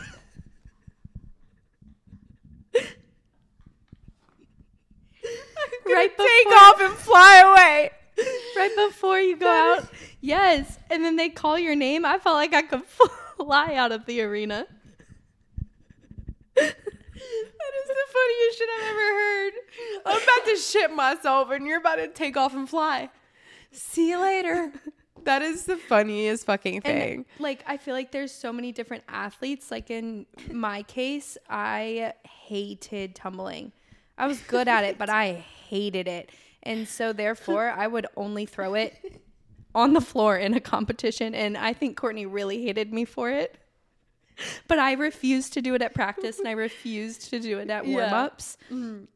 right 5.86 6.16
take 6.16 6.46
off 6.52 6.80
and 6.80 6.94
fly 6.94 7.42
away 7.44 7.90
right 8.56 8.88
before 8.88 9.18
you 9.20 9.36
go 9.36 9.48
out. 9.48 9.88
Yes, 10.20 10.78
and 10.90 11.04
then 11.04 11.16
they 11.16 11.28
call 11.28 11.58
your 11.58 11.76
name. 11.76 12.04
I 12.04 12.18
felt 12.18 12.34
like 12.34 12.52
I 12.52 12.62
could 12.62 12.82
fly 13.36 13.74
out 13.74 13.92
of 13.92 14.04
the 14.06 14.20
arena. 14.22 14.66
The 17.98 18.12
funniest 18.12 18.58
shit 18.58 18.68
I've 18.76 18.90
ever 18.90 19.00
heard. 19.00 19.52
I'm 20.06 20.22
about 20.22 20.44
to 20.46 20.56
shit 20.56 20.92
myself 20.92 21.50
and 21.50 21.66
you're 21.66 21.78
about 21.78 21.96
to 21.96 22.08
take 22.08 22.36
off 22.36 22.54
and 22.54 22.68
fly. 22.68 23.10
See 23.72 24.10
you 24.10 24.20
later. 24.20 24.72
That 25.24 25.42
is 25.42 25.64
the 25.64 25.76
funniest 25.76 26.46
fucking 26.46 26.82
thing. 26.82 27.12
And 27.12 27.24
like 27.38 27.62
I 27.66 27.76
feel 27.76 27.92
like 27.92 28.12
there's 28.12 28.32
so 28.32 28.52
many 28.52 28.72
different 28.72 29.02
athletes. 29.08 29.70
Like 29.70 29.90
in 29.90 30.26
my 30.50 30.84
case, 30.84 31.36
I 31.50 32.14
hated 32.46 33.14
tumbling. 33.14 33.72
I 34.16 34.26
was 34.26 34.40
good 34.40 34.68
at 34.68 34.84
it, 34.84 34.96
but 34.96 35.10
I 35.10 35.32
hated 35.68 36.08
it. 36.08 36.30
And 36.62 36.88
so 36.88 37.12
therefore 37.12 37.68
I 37.68 37.88
would 37.88 38.06
only 38.16 38.46
throw 38.46 38.74
it 38.74 39.20
on 39.74 39.92
the 39.92 40.00
floor 40.00 40.36
in 40.36 40.54
a 40.54 40.60
competition. 40.60 41.34
And 41.34 41.58
I 41.58 41.72
think 41.72 41.96
Courtney 41.96 42.24
really 42.24 42.62
hated 42.62 42.92
me 42.92 43.04
for 43.04 43.28
it. 43.28 43.58
but 44.68 44.78
I 44.78 44.92
refused 44.92 45.52
to 45.54 45.62
do 45.62 45.74
it 45.74 45.82
at 45.82 45.94
practice 45.94 46.38
and 46.38 46.48
I 46.48 46.52
refused 46.52 47.30
to 47.30 47.40
do 47.40 47.58
it 47.58 47.70
at 47.70 47.86
Yeah. 47.86 47.92
warm-ups. 47.94 48.56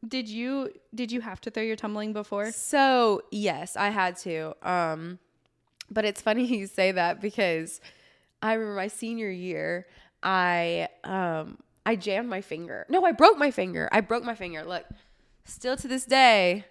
Did 0.07 0.27
you 0.29 0.71
did 0.93 1.11
you 1.11 1.21
have 1.21 1.41
to 1.41 1.51
throw 1.51 1.63
your 1.63 1.75
tumbling 1.75 2.13
before? 2.13 2.51
So 2.51 3.23
yes, 3.31 3.75
I 3.75 3.89
had 3.89 4.17
to. 4.19 4.55
Um, 4.61 5.19
but 5.89 6.05
it's 6.05 6.21
funny 6.21 6.45
you 6.57 6.67
say 6.67 6.91
that 6.91 7.21
because 7.21 7.81
I 8.41 8.53
remember 8.53 8.75
my 8.75 8.87
senior 8.87 9.29
year, 9.29 9.87
I 10.21 10.89
um 11.03 11.57
I 11.85 11.95
jammed 11.95 12.29
my 12.29 12.41
finger. 12.41 12.85
No, 12.89 13.05
I 13.05 13.11
broke 13.11 13.37
my 13.37 13.51
finger. 13.51 13.89
I 13.91 14.01
broke 14.01 14.23
my 14.23 14.35
finger. 14.35 14.63
Look, 14.63 14.85
still 15.45 15.75
to 15.77 15.87
this 15.87 16.05
day, 16.05 16.65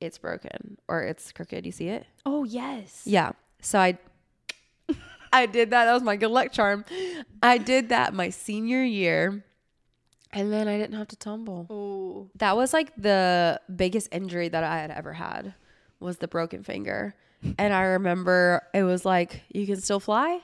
it's 0.00 0.18
broken 0.18 0.78
or 0.88 1.02
it's 1.02 1.32
crooked. 1.32 1.64
You 1.64 1.72
see 1.72 1.88
it? 1.88 2.06
Oh, 2.24 2.44
yes. 2.44 3.02
Yeah. 3.04 3.32
So 3.60 3.78
I 3.78 3.98
I 5.36 5.46
did 5.46 5.70
that. 5.70 5.84
That 5.86 5.92
was 5.94 6.02
my 6.02 6.16
good 6.16 6.30
luck 6.30 6.52
charm. 6.52 6.84
I 7.42 7.58
did 7.58 7.90
that 7.90 8.14
my 8.14 8.30
senior 8.30 8.82
year. 8.82 9.44
And 10.32 10.52
then 10.52 10.68
I 10.68 10.76
didn't 10.76 10.96
have 10.98 11.08
to 11.08 11.16
tumble. 11.16 11.66
Oh. 11.70 12.30
That 12.38 12.56
was 12.56 12.72
like 12.72 12.92
the 12.96 13.60
biggest 13.74 14.08
injury 14.12 14.48
that 14.48 14.64
I 14.64 14.78
had 14.78 14.90
ever 14.90 15.12
had 15.14 15.54
was 16.00 16.18
the 16.18 16.28
broken 16.28 16.62
finger. 16.62 17.14
And 17.58 17.72
I 17.72 17.82
remember 17.82 18.62
it 18.74 18.82
was 18.82 19.04
like, 19.04 19.42
you 19.48 19.66
can 19.66 19.80
still 19.80 20.00
fly? 20.00 20.40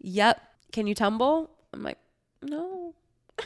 Yep. 0.00 0.40
Can 0.72 0.86
you 0.86 0.94
tumble? 0.94 1.50
I'm 1.74 1.82
like, 1.82 1.98
no. 2.42 2.94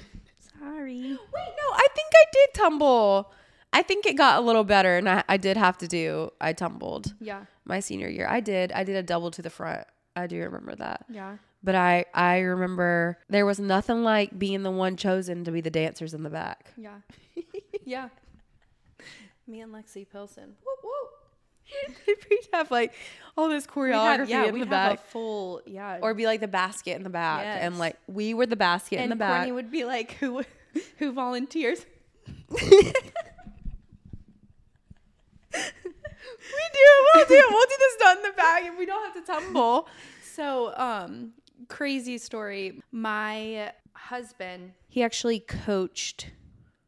Sorry. 0.59 1.01
Wait, 1.01 1.19
no, 1.19 1.75
I 1.75 1.87
think 1.95 2.09
I 2.15 2.25
did 2.33 2.49
tumble. 2.55 3.33
I 3.73 3.83
think 3.83 4.05
it 4.07 4.17
got 4.17 4.39
a 4.39 4.45
little 4.45 4.65
better 4.65 4.97
and 4.99 5.09
I, 5.09 5.25
I 5.29 5.37
did 5.39 5.57
have 5.57 5.79
to 5.79 5.89
do, 5.89 6.31
I 6.41 6.53
tumbled 6.53 7.15
Yeah. 7.21 7.45
my 7.65 7.81
senior 7.81 8.09
year. 8.09 8.27
I 8.29 8.41
did. 8.41 8.71
I 8.73 8.85
did 8.85 8.97
a 8.97 9.03
double 9.03 9.31
to 9.31 9.41
the 9.43 9.51
front. 9.51 9.87
I 10.14 10.26
do 10.26 10.40
remember 10.40 10.75
that. 10.76 11.04
Yeah. 11.09 11.37
But 11.64 11.75
I, 11.75 12.04
I 12.12 12.38
remember 12.40 13.19
there 13.28 13.47
was 13.47 13.61
nothing 13.61 14.02
like 14.02 14.37
being 14.38 14.62
the 14.62 14.71
one 14.71 14.97
chosen 14.97 15.45
to 15.45 15.50
be 15.52 15.61
the 15.61 15.71
dancers 15.71 16.12
in 16.12 16.23
the 16.23 16.31
back. 16.31 16.73
Yeah. 16.76 16.97
yeah. 17.85 18.09
Me 19.47 19.61
and 19.61 19.73
Lexi 19.73 20.07
Pilson. 20.11 20.54
Whoop, 20.64 20.78
whoop. 20.83 22.16
We'd 22.31 22.49
have 22.52 22.71
like 22.71 22.92
all 23.37 23.49
this 23.49 23.66
We 23.66 23.83
choreography 23.83 24.19
had- 24.19 24.28
yeah, 24.28 24.45
in 24.47 24.52
we 24.54 24.61
the 24.61 24.66
have 24.66 24.71
back. 24.71 24.99
a 24.99 25.02
full 25.11 25.62
yeah. 25.64 25.99
or 26.02 26.12
be 26.14 26.26
like 26.26 26.40
the 26.40 26.49
basket 26.49 26.97
in 26.97 27.02
the 27.04 27.11
back 27.11 27.47
and 27.47 27.78
like 27.78 27.97
we 28.07 28.35
were 28.35 28.45
the 28.47 28.57
basket 28.57 28.97
in 28.97 29.04
and 29.04 29.12
the 29.12 29.16
back 29.16 29.31
and 29.31 29.37
Courtney 29.38 29.52
would 29.52 29.71
be 29.71 29.85
like, 29.85 30.12
who 30.14 30.42
who 30.99 31.12
volunteers? 31.12 31.87
we 32.50 32.92
do 36.73 37.07
we'll 37.15 37.27
do 37.27 37.47
we'll 37.51 37.67
do 37.67 37.77
this 37.79 37.97
done 37.99 38.17
in 38.19 38.23
the 38.23 38.33
back 38.37 38.65
and 38.65 38.79
we 38.79 38.87
don't 38.87 39.05
have 39.05 39.15
to 39.15 39.33
tumble 39.33 39.89
So, 40.33 40.73
um, 40.77 41.33
crazy 41.69 42.17
story. 42.17 42.81
My 42.91 43.73
husband, 43.93 44.73
he 44.89 45.03
actually 45.03 45.41
coached 45.41 46.31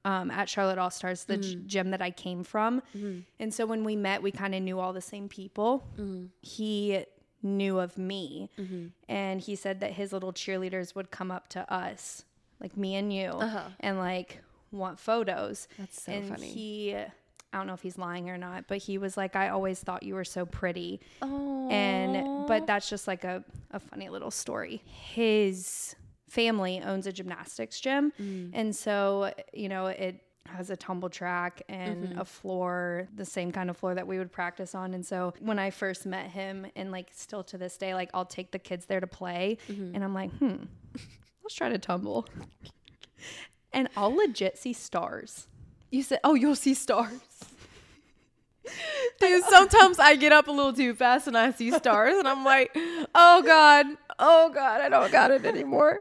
um, 0.05 0.31
at 0.31 0.49
Charlotte 0.49 0.79
All 0.79 0.91
Stars, 0.91 1.25
the 1.25 1.37
g- 1.37 1.57
mm. 1.57 1.67
gym 1.67 1.91
that 1.91 2.01
I 2.01 2.11
came 2.11 2.43
from. 2.43 2.81
Mm-hmm. 2.97 3.21
And 3.39 3.53
so 3.53 3.67
when 3.67 3.85
we 3.85 3.97
met, 3.97 4.23
we 4.23 4.31
kind 4.31 4.55
of 4.55 4.63
knew 4.63 4.81
all 4.81 4.93
the 4.93 5.03
same 5.03 5.29
people. 5.29 5.87
Mm-hmm. 5.99 6.27
He 6.41 7.05
knew 7.43 7.79
of 7.79 7.99
me, 7.99 8.51
mm-hmm. 8.59 8.87
and 9.09 9.41
he 9.43 9.57
said 9.57 9.81
that 9.81 9.93
his 9.93 10.15
little 10.15 10.33
cheerleaders 10.33 10.95
would 10.95 11.11
come 11.11 11.31
up 11.31 11.49
to 11.49 11.73
us, 11.73 12.25
like 12.61 12.77
me 12.79 12.95
and 12.95 13.13
you, 13.13 13.29
uh-huh. 13.29 13.69
and 13.81 13.99
like 13.99 14.43
want 14.73 14.99
photos. 14.99 15.69
That's 15.79 16.03
so 16.03 16.13
and 16.13 16.29
funny. 16.29 16.49
He, 16.49 16.97
I 17.55 17.59
don't 17.59 17.69
know 17.69 17.75
if 17.75 17.83
he's 17.83 17.99
lying 17.99 18.29
or 18.31 18.37
not, 18.37 18.65
but 18.67 18.79
he 18.79 18.99
was 18.99 19.17
like, 19.17 19.37
I 19.37 19.51
always 19.51 19.79
thought 19.79 20.03
you 20.03 20.17
were 20.17 20.25
so 20.25 20.45
pretty. 20.45 21.01
Oh 21.23 21.69
and 21.71 22.49
but 22.49 22.67
that's 22.67 22.91
just 22.91 23.07
like 23.07 23.23
a, 23.23 23.45
a 23.71 23.79
funny 23.79 24.09
little 24.09 24.33
story. 24.33 24.83
His 24.87 25.95
family 26.29 26.83
owns 26.85 27.07
a 27.07 27.13
gymnastics 27.13 27.79
gym. 27.79 28.13
Mm. 28.21 28.51
And 28.53 28.75
so 28.75 29.33
you 29.53 29.69
know 29.69 29.87
it 29.87 30.21
has 30.47 30.71
a 30.71 30.77
tumble 30.77 31.09
track 31.09 31.63
and 31.69 32.09
mm-hmm. 32.09 32.19
a 32.19 32.25
floor 32.25 33.09
the 33.15 33.25
same 33.25 33.51
kind 33.51 33.71
of 33.71 33.77
floor 33.77 33.95
that 33.95 34.07
we 34.07 34.19
would 34.19 34.33
practice 34.33 34.75
on. 34.75 34.93
And 34.93 35.07
so 35.07 35.33
when 35.39 35.61
i 35.61 35.71
first 35.71 36.07
met 36.07 36.31
him 36.33 36.67
and 36.75 36.91
like 36.91 37.11
still 37.13 37.45
to 37.45 37.57
this 37.57 37.79
day 37.79 37.95
like 37.95 38.11
i'll 38.15 38.27
take 38.27 38.51
the 38.51 38.59
kids 38.59 38.87
there 38.87 39.01
to 39.01 39.07
play. 39.07 39.59
Mm-hmm. 39.71 39.95
And 39.95 40.03
i'm 40.03 40.13
like 40.13 40.33
hmm 40.39 40.57
let's 41.45 41.55
try 41.55 41.69
to 41.69 41.79
tumble. 41.79 42.27
And 43.73 43.89
i'll 43.97 44.15
legit 44.15 44.57
see 44.57 44.73
stars 44.73 45.49
you 45.95 46.03
said 46.03 46.19
oh 46.25 46.35
you'll 46.35 46.57
see 46.57 46.75
stars 46.75 47.21
Dude, 49.21 49.45
sometimes 49.45 49.99
I 49.99 50.17
get 50.17 50.33
up 50.33 50.49
a 50.49 50.51
little 50.51 50.73
too 50.73 50.95
fast 50.95 51.27
and 51.27 51.37
I 51.37 51.53
see 51.53 51.71
stars 51.71 52.19
and 52.19 52.27
I'm 52.27 52.45
like, 52.45 52.77
oh 53.15 53.43
God, 53.45 53.87
oh 54.19 54.51
God, 54.55 54.81
I 54.81 54.89
don't 54.89 55.13
got 55.13 55.31
it 55.31 55.45
anymore. 55.45 56.01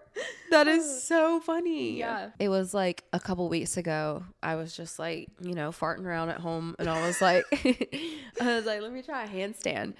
That 0.49 0.67
is 0.67 1.03
so 1.03 1.39
funny. 1.39 1.97
Yeah. 1.97 2.29
It 2.39 2.49
was 2.49 2.73
like 2.73 3.03
a 3.13 3.19
couple 3.19 3.49
weeks 3.49 3.77
ago. 3.77 4.23
I 4.41 4.55
was 4.55 4.75
just 4.75 4.97
like, 4.97 5.29
you 5.41 5.53
know, 5.53 5.71
farting 5.71 6.05
around 6.05 6.29
at 6.29 6.39
home 6.39 6.75
and 6.79 6.89
I 6.89 7.05
was 7.05 7.21
like, 7.21 7.45
I 8.41 8.55
was 8.55 8.65
like, 8.65 8.81
let 8.81 8.91
me 8.91 9.01
try 9.01 9.23
a 9.23 9.27
handstand. 9.27 9.93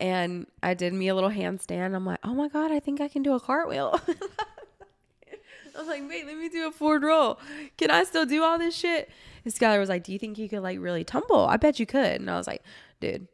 And 0.00 0.46
I 0.62 0.74
did 0.74 0.92
me 0.92 1.08
a 1.08 1.14
little 1.14 1.30
handstand. 1.30 1.94
I'm 1.94 2.04
like, 2.04 2.20
oh 2.24 2.34
my 2.34 2.48
God, 2.48 2.72
I 2.72 2.80
think 2.80 3.00
I 3.00 3.08
can 3.08 3.22
do 3.22 3.34
a 3.34 3.40
cartwheel. 3.40 4.00
I 5.74 5.78
was 5.78 5.88
like, 5.88 6.08
wait, 6.08 6.26
let 6.26 6.36
me 6.36 6.48
do 6.48 6.68
a 6.68 6.72
forward 6.72 7.02
roll. 7.02 7.38
Can 7.78 7.90
I 7.90 8.04
still 8.04 8.26
do 8.26 8.42
all 8.42 8.58
this 8.58 8.76
shit? 8.76 9.10
And 9.44 9.52
Skylar 9.52 9.78
was 9.78 9.88
like, 9.88 10.04
do 10.04 10.12
you 10.12 10.18
think 10.18 10.38
you 10.38 10.48
could 10.48 10.60
like 10.60 10.78
really 10.80 11.04
tumble? 11.04 11.46
I 11.46 11.56
bet 11.56 11.80
you 11.80 11.86
could. 11.86 12.20
And 12.20 12.30
I 12.30 12.36
was 12.36 12.46
like, 12.46 12.62
dude, 13.00 13.26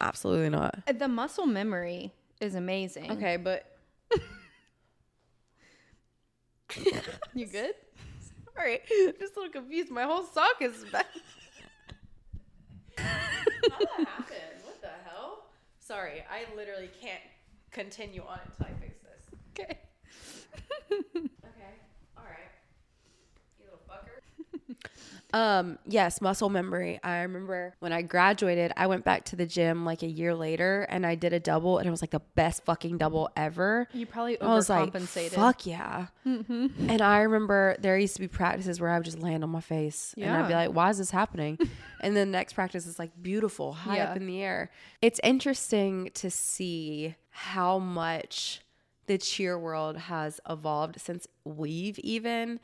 absolutely 0.00 0.50
not. 0.50 0.78
Uh, 0.86 0.92
the 0.92 1.08
muscle 1.08 1.46
memory 1.46 2.12
is 2.40 2.54
amazing 2.54 3.10
Okay, 3.12 3.36
but 3.38 3.64
you 7.34 7.46
good 7.46 7.74
sorry, 8.56 8.80
just 9.18 9.36
a 9.36 9.40
little 9.40 9.52
confused. 9.52 9.90
My 9.90 10.04
whole 10.04 10.22
sock 10.22 10.60
is 10.60 10.84
back. 10.92 11.06
How 12.98 13.04
that 13.04 14.06
happened? 14.08 14.62
What 14.64 14.80
the 14.80 14.88
hell? 15.04 15.44
Sorry, 15.78 16.24
I 16.30 16.44
literally 16.56 16.90
can't 17.00 17.22
continue 17.70 18.22
on 18.22 18.38
until 18.46 18.66
I 18.66 18.80
fix 18.80 18.94
this. 19.02 19.38
okay 19.52 19.78
Okay. 21.16 21.74
All 22.16 22.24
right. 22.24 22.52
You 23.58 23.64
little 23.64 23.80
fucker. 23.88 24.55
Um, 25.32 25.78
yes, 25.86 26.20
muscle 26.20 26.48
memory. 26.48 27.00
I 27.02 27.22
remember 27.22 27.74
when 27.80 27.92
I 27.92 28.02
graduated, 28.02 28.72
I 28.76 28.86
went 28.86 29.04
back 29.04 29.24
to 29.26 29.36
the 29.36 29.44
gym 29.46 29.84
like 29.84 30.02
a 30.02 30.06
year 30.06 30.34
later 30.34 30.86
and 30.88 31.04
I 31.04 31.14
did 31.14 31.32
a 31.32 31.40
double 31.40 31.78
and 31.78 31.86
it 31.86 31.90
was 31.90 32.00
like 32.02 32.10
the 32.10 32.22
best 32.34 32.64
fucking 32.64 32.98
double 32.98 33.28
ever. 33.36 33.88
You 33.92 34.06
probably 34.06 34.40
I 34.40 34.54
was 34.54 34.70
like, 34.70 34.96
fuck 35.30 35.66
yeah. 35.66 36.06
And 36.24 37.02
I 37.02 37.20
remember 37.22 37.76
there 37.80 37.98
used 37.98 38.14
to 38.16 38.20
be 38.20 38.28
practices 38.28 38.80
where 38.80 38.90
I 38.90 38.96
would 38.98 39.04
just 39.04 39.18
land 39.18 39.42
on 39.44 39.50
my 39.50 39.60
face 39.60 40.14
and 40.16 40.30
I'd 40.30 40.48
be 40.48 40.54
like, 40.54 40.70
why 40.70 40.90
is 40.90 40.98
this 40.98 41.10
happening? 41.10 41.58
and 42.00 42.16
then 42.16 42.28
the 42.30 42.38
next 42.38 42.52
practice 42.54 42.86
is 42.86 42.98
like 42.98 43.10
beautiful, 43.20 43.72
high 43.72 43.96
Yeah. 43.96 44.10
up 44.10 44.16
in 44.16 44.26
the 44.26 44.42
air. 44.42 44.70
It's 45.02 45.20
interesting 45.24 46.10
to 46.14 46.30
see 46.30 47.14
how 47.30 47.78
much 47.78 48.60
the 49.06 49.18
cheer 49.18 49.58
world 49.58 49.96
has 49.96 50.40
evolved 50.48 51.00
since 51.00 51.26
we've 51.44 51.98
even 52.00 52.58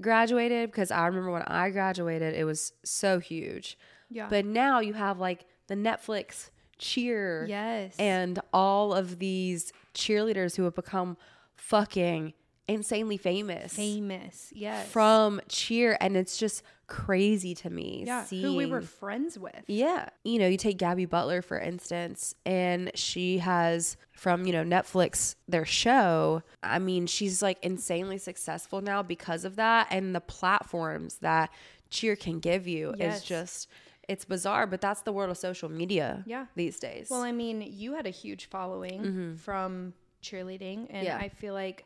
graduated 0.00 0.70
because 0.70 0.90
I 0.90 1.06
remember 1.06 1.30
when 1.30 1.42
I 1.42 1.70
graduated, 1.70 2.34
it 2.34 2.44
was 2.44 2.72
so 2.84 3.18
huge. 3.18 3.78
Yeah. 4.10 4.28
But 4.28 4.44
now 4.44 4.80
you 4.80 4.94
have 4.94 5.18
like 5.18 5.46
the 5.66 5.74
Netflix 5.74 6.50
cheer 6.78 7.46
yes. 7.48 7.94
and 7.98 8.38
all 8.52 8.92
of 8.92 9.18
these 9.18 9.72
cheerleaders 9.94 10.56
who 10.56 10.64
have 10.64 10.74
become 10.74 11.16
fucking 11.54 12.34
insanely 12.68 13.16
famous 13.16 13.72
famous. 13.74 14.52
Yes. 14.54 14.88
from 14.88 15.40
cheer 15.48 15.96
and 16.00 16.16
it's 16.16 16.36
just 16.36 16.62
crazy 16.86 17.54
to 17.54 17.68
me 17.70 18.04
yeah, 18.06 18.22
seeing 18.24 18.44
who 18.44 18.54
we 18.56 18.66
were 18.66 18.80
friends 18.80 19.38
with. 19.38 19.64
yeah 19.66 20.08
you 20.24 20.38
know 20.38 20.46
you 20.46 20.56
take 20.56 20.78
gabi 20.78 21.08
butler 21.08 21.42
for 21.42 21.58
instance 21.58 22.34
and 22.44 22.90
she 22.94 23.38
has 23.38 23.96
from 24.12 24.46
you 24.46 24.52
know 24.52 24.62
netflix 24.62 25.34
their 25.48 25.64
show 25.64 26.42
i 26.62 26.78
mean 26.78 27.06
she's 27.06 27.42
like 27.42 27.58
insanely 27.64 28.18
successful 28.18 28.80
now 28.80 29.02
because 29.02 29.44
of 29.44 29.56
that 29.56 29.88
and 29.90 30.14
the 30.14 30.20
platforms 30.20 31.16
that 31.16 31.50
cheer 31.90 32.14
can 32.16 32.38
give 32.38 32.66
you 32.68 32.94
Yes. 32.98 33.18
is 33.18 33.24
just 33.24 33.68
it's 34.08 34.24
bizarre 34.24 34.66
but 34.66 34.80
that's 34.80 35.02
the 35.02 35.12
world 35.12 35.30
of 35.30 35.36
social 35.36 35.68
media 35.68 36.22
Yeah. 36.26 36.46
these 36.54 36.78
days 36.78 37.08
Well, 37.10 37.22
I 37.22 37.32
mean, 37.32 37.60
you 37.66 37.94
had 37.94 38.06
a 38.06 38.10
huge 38.10 38.46
following 38.46 39.02
mm-hmm. 39.02 39.34
from 39.36 39.92
cheerleading, 40.22 40.86
and 40.90 41.04
Yeah. 41.04 41.16
I 41.18 41.28
feel 41.28 41.54
like 41.54 41.84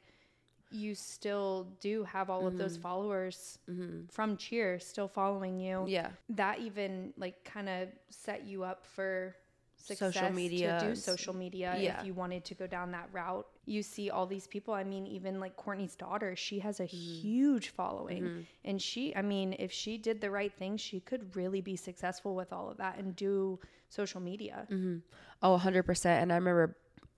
you 0.71 0.95
still 0.95 1.67
do 1.81 2.05
have 2.05 2.31
all 2.31 2.47
of 2.47 2.57
those 2.57 2.75
mm-hmm. 2.75 2.83
followers 2.83 3.59
mm-hmm. 3.69 4.07
from 4.11 4.37
cheer 4.37 4.79
still 4.79 5.09
following 5.09 5.59
you. 5.59 5.85
yeah 5.89 6.11
That 6.31 6.61
even 6.61 7.13
like 7.17 7.45
kind 7.45 7.69
of 7.69 7.89
set 8.11 8.47
you 8.47 8.63
up 8.63 8.87
for 8.87 9.35
success 9.83 10.15
Social 10.15 10.31
media 10.31 10.79
to 10.81 10.89
do 10.89 10.95
social 10.95 11.35
media 11.35 11.75
yeah. 11.79 11.99
if 11.99 12.07
you 12.07 12.15
wanted 12.15 12.45
to 12.45 12.55
go 12.55 12.67
down 12.67 12.91
that 12.93 13.09
route. 13.13 13.47
You 13.67 13.83
see 13.83 14.11
all 14.11 14.27
these 14.27 14.47
people. 14.47 14.75
I 14.75 14.85
mean, 14.85 15.07
even 15.07 15.41
like 15.41 15.57
Courtney's 15.57 15.97
daughter, 15.97 16.37
she 16.37 16.59
has 16.61 16.81
a 16.81 16.85
mm-hmm. 16.85 16.97
huge 16.97 17.71
following. 17.71 18.47
And 18.65 18.81
she, 18.81 19.15
I 19.17 19.23
mean, 19.23 19.55
if 19.59 19.73
she 19.73 19.97
did 19.97 20.21
the 20.21 20.31
right 20.31 20.53
thing, 20.53 20.77
she 20.77 21.01
could 21.01 21.35
really 21.37 21.61
be 21.61 21.77
successful 21.77 22.35
with 22.35 22.53
all 22.53 22.71
of 22.71 22.77
that 22.79 22.99
and 22.99 23.17
do 23.17 23.59
social 23.89 24.21
media. 24.21 24.67
Oh, 25.43 25.59
100%. 25.59 26.05
And 26.07 26.33
I 26.33 26.37
remember, 26.37 26.77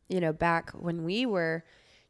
you 0.09 0.21
know, 0.21 0.33
back 0.33 0.71
when 0.71 1.05
we 1.05 1.27
were 1.27 1.65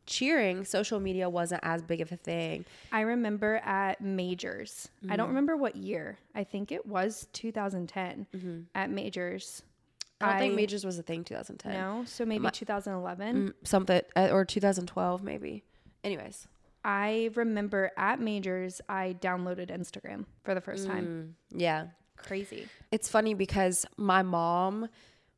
cheering, 0.06 0.64
social 0.64 1.00
media 1.00 1.28
wasn't 1.28 1.60
as 1.64 1.82
big 1.82 2.00
of 2.00 2.10
a 2.12 2.16
thing. 2.16 2.64
I 2.90 3.00
remember 3.02 3.56
at 3.64 4.00
majors. 4.00 4.88
I 5.02 5.06
Mm-hmm. 5.06 5.16
don't 5.16 5.28
remember 5.28 5.56
what 5.56 5.76
year. 5.76 6.18
I 6.34 6.44
think 6.44 6.72
it 6.72 6.84
was 6.86 7.28
2010 7.32 8.66
at 8.74 8.90
majors. 8.90 9.62
Mm-hmm. 9.62 10.24
I 10.24 10.30
don't 10.32 10.38
think 10.40 10.54
majors 10.54 10.84
was 10.84 10.98
a 10.98 11.02
thing 11.02 11.24
2010. 11.24 11.72
No, 11.72 12.04
so 12.06 12.24
maybe 12.24 12.48
2011. 12.50 13.48
Mm, 13.48 13.54
Something 13.66 14.02
uh, 14.16 14.28
or 14.30 14.44
2012 14.44 15.22
maybe. 15.22 15.64
Anyways, 16.04 16.46
I 16.84 17.30
remember 17.34 17.90
at 17.96 18.20
majors, 18.20 18.80
I 18.88 19.16
downloaded 19.20 19.70
Instagram 19.70 20.26
for 20.44 20.54
the 20.54 20.60
first 20.60 20.86
time. 20.86 21.34
mm, 21.52 21.58
yeah. 21.60 21.86
Crazy. 22.16 22.68
It's 22.92 23.08
funny 23.08 23.34
because 23.34 23.84
my 23.96 24.22
mom 24.22 24.88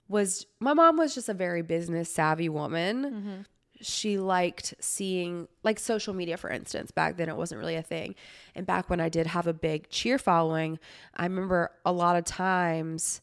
was 0.08 0.44
my 0.60 0.74
mom 0.74 0.98
was 0.98 1.14
just 1.14 1.30
a 1.30 1.34
very 1.34 1.62
business 1.62 2.12
savvy 2.12 2.50
woman. 2.50 3.46
She 3.84 4.18
liked 4.18 4.74
seeing 4.80 5.48
like 5.62 5.78
social 5.78 6.14
media 6.14 6.36
for 6.36 6.50
instance. 6.50 6.90
Back 6.90 7.16
then 7.16 7.28
it 7.28 7.36
wasn't 7.36 7.60
really 7.60 7.76
a 7.76 7.82
thing. 7.82 8.14
And 8.54 8.66
back 8.66 8.88
when 8.88 9.00
I 9.00 9.08
did 9.08 9.26
have 9.26 9.46
a 9.46 9.52
big 9.52 9.88
cheer 9.90 10.18
following, 10.18 10.78
I 11.14 11.24
remember 11.24 11.70
a 11.84 11.92
lot 11.92 12.16
of 12.16 12.24
times 12.24 13.20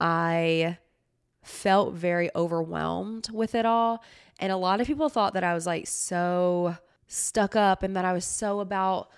I 0.00 0.78
felt 1.42 1.94
very 1.94 2.30
overwhelmed 2.34 3.28
with 3.32 3.54
it 3.54 3.66
all. 3.66 4.02
And 4.40 4.50
a 4.50 4.56
lot 4.56 4.80
of 4.80 4.86
people 4.86 5.08
thought 5.08 5.34
that 5.34 5.44
I 5.44 5.54
was 5.54 5.66
like 5.66 5.86
so 5.86 6.76
stuck 7.06 7.54
up 7.56 7.82
and 7.82 7.96
that 7.96 8.04
I 8.04 8.12
was 8.12 8.24
so 8.24 8.60
about, 8.60 9.10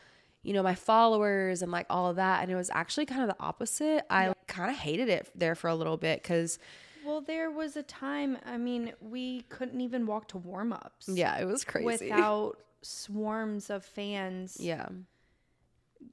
you 0.42 0.52
know, 0.52 0.62
my 0.62 0.74
followers 0.74 1.62
and 1.62 1.70
like 1.72 1.86
all 1.88 2.10
of 2.10 2.16
that. 2.16 2.42
And 2.42 2.50
it 2.50 2.56
was 2.56 2.70
actually 2.72 3.06
kind 3.06 3.22
of 3.22 3.28
the 3.28 3.36
opposite. 3.38 4.04
I 4.10 4.32
kind 4.46 4.70
of 4.70 4.76
hated 4.76 5.08
it 5.08 5.30
there 5.34 5.54
for 5.54 5.68
a 5.68 5.74
little 5.74 5.96
bit 5.96 6.22
because, 6.22 6.58
Well, 7.06 7.20
there 7.20 7.50
was 7.50 7.76
a 7.76 7.84
time, 7.84 8.36
I 8.44 8.58
mean, 8.58 8.92
we 9.00 9.42
couldn't 9.42 9.80
even 9.80 10.06
walk 10.06 10.28
to 10.28 10.38
warm 10.38 10.72
ups 10.72 11.08
yeah, 11.08 11.38
it 11.38 11.44
was 11.44 11.64
crazy. 11.64 11.84
without 11.84 12.56
swarms 12.82 13.70
of 13.70 13.84
fans 13.84 14.56
yeah. 14.58 14.88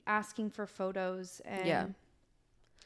asking 0.05 0.51
for 0.51 0.67
photos. 0.67 1.41
And 1.45 1.67
Yeah. 1.67 1.85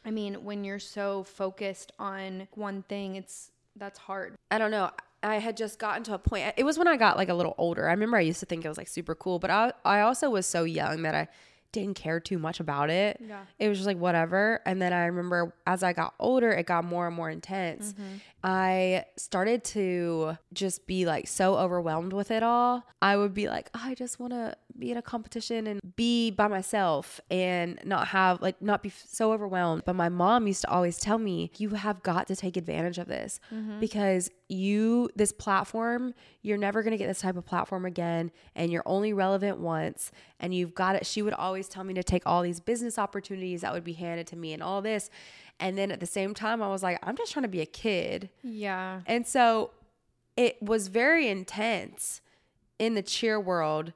I 0.05 0.11
mean, 0.11 0.45
when 0.45 0.63
you're 0.63 0.79
so 0.79 1.23
focused 1.23 1.91
on 1.99 2.47
one 2.53 2.83
thing, 2.83 3.15
it's 3.15 3.51
that's 3.75 3.99
hard. 3.99 4.35
I 4.49 4.57
don't 4.57 4.71
know. 4.71 4.89
I 5.21 5.35
had 5.39 5.57
just 5.57 5.79
gotten 5.79 6.03
to 6.03 6.13
a 6.13 6.19
point. 6.19 6.53
It 6.55 6.63
was 6.63 6.77
when 6.77 6.87
I 6.87 6.95
got 6.95 7.17
like 7.17 7.27
a 7.29 7.33
little 7.33 7.55
older. 7.57 7.87
I 7.87 7.91
remember 7.91 8.17
I 8.17 8.21
used 8.21 8.39
to 8.39 8.45
think 8.45 8.63
it 8.63 8.69
was 8.69 8.77
like 8.77 8.87
super 8.87 9.15
cool, 9.15 9.37
but 9.39 9.49
I 9.49 9.73
I 9.83 10.01
also 10.01 10.29
was 10.29 10.45
so 10.45 10.63
young 10.63 11.01
that 11.01 11.13
I 11.13 11.27
didn't 11.71 11.95
care 11.95 12.19
too 12.19 12.37
much 12.37 12.59
about 12.59 12.89
it. 12.89 13.17
Yeah. 13.19 13.41
It 13.59 13.69
was 13.69 13.77
just 13.77 13.87
like 13.87 13.97
whatever. 13.97 14.61
And 14.65 14.81
then 14.81 14.93
I 14.93 15.05
remember 15.05 15.53
as 15.65 15.83
I 15.83 15.93
got 15.93 16.13
older, 16.19 16.51
it 16.51 16.65
got 16.65 16.85
more 16.85 17.07
and 17.07 17.15
more 17.15 17.29
intense. 17.29 17.93
Mm-hmm. 17.93 18.15
I 18.43 19.05
started 19.17 19.63
to 19.65 20.37
just 20.53 20.87
be 20.87 21.05
like 21.05 21.27
so 21.27 21.57
overwhelmed 21.57 22.13
with 22.13 22.31
it 22.31 22.43
all. 22.43 22.83
I 23.01 23.17
would 23.17 23.33
be 23.33 23.47
like, 23.47 23.69
oh, 23.75 23.81
I 23.83 23.95
just 23.95 24.19
want 24.19 24.33
to 24.33 24.55
be 24.79 24.91
in 24.91 24.97
a 24.97 25.01
competition 25.01 25.67
and 25.67 25.79
be 25.95 26.31
by 26.31 26.47
myself 26.47 27.19
and 27.29 27.79
not 27.83 28.07
have 28.07 28.41
like 28.41 28.61
not 28.61 28.83
be 28.83 28.89
so 28.89 29.33
overwhelmed. 29.33 29.83
But 29.85 29.95
my 29.95 30.09
mom 30.09 30.47
used 30.47 30.61
to 30.61 30.69
always 30.69 30.97
tell 30.97 31.17
me, 31.17 31.51
you 31.57 31.69
have 31.69 32.03
got 32.03 32.27
to 32.27 32.35
take 32.35 32.57
advantage 32.57 32.97
of 32.97 33.07
this 33.07 33.39
mm-hmm. 33.53 33.79
because 33.79 34.29
you 34.49 35.09
this 35.15 35.31
platform, 35.31 36.13
you're 36.41 36.57
never 36.57 36.83
going 36.83 36.91
to 36.91 36.97
get 36.97 37.07
this 37.07 37.21
type 37.21 37.37
of 37.37 37.45
platform 37.45 37.85
again 37.85 38.31
and 38.55 38.71
you're 38.71 38.83
only 38.85 39.13
relevant 39.13 39.59
once 39.59 40.11
and 40.39 40.53
you've 40.53 40.75
got 40.75 40.95
it. 40.95 41.05
She 41.05 41.21
would 41.21 41.33
always 41.33 41.67
tell 41.67 41.83
me 41.83 41.93
to 41.95 42.03
take 42.03 42.23
all 42.25 42.41
these 42.41 42.59
business 42.59 42.97
opportunities 42.97 43.61
that 43.61 43.73
would 43.73 43.83
be 43.83 43.93
handed 43.93 44.27
to 44.27 44.35
me 44.35 44.53
and 44.53 44.63
all 44.63 44.81
this. 44.81 45.09
And 45.59 45.77
then 45.77 45.91
at 45.91 45.99
the 45.99 46.05
same 46.05 46.33
time, 46.33 46.61
I 46.61 46.67
was 46.67 46.83
like, 46.83 46.99
I'm 47.01 47.17
just 47.17 47.31
trying 47.31 47.43
to 47.43 47.49
be 47.49 47.61
a 47.61 47.65
kid. 47.65 48.29
Yeah. 48.43 49.01
And 49.07 49.25
so 49.25 49.71
it 50.35 50.61
was 50.61 50.87
very 50.87 51.27
intense 51.27 52.21
in 52.79 52.93
the 52.93 53.01
cheer 53.01 53.39
world 53.39 53.93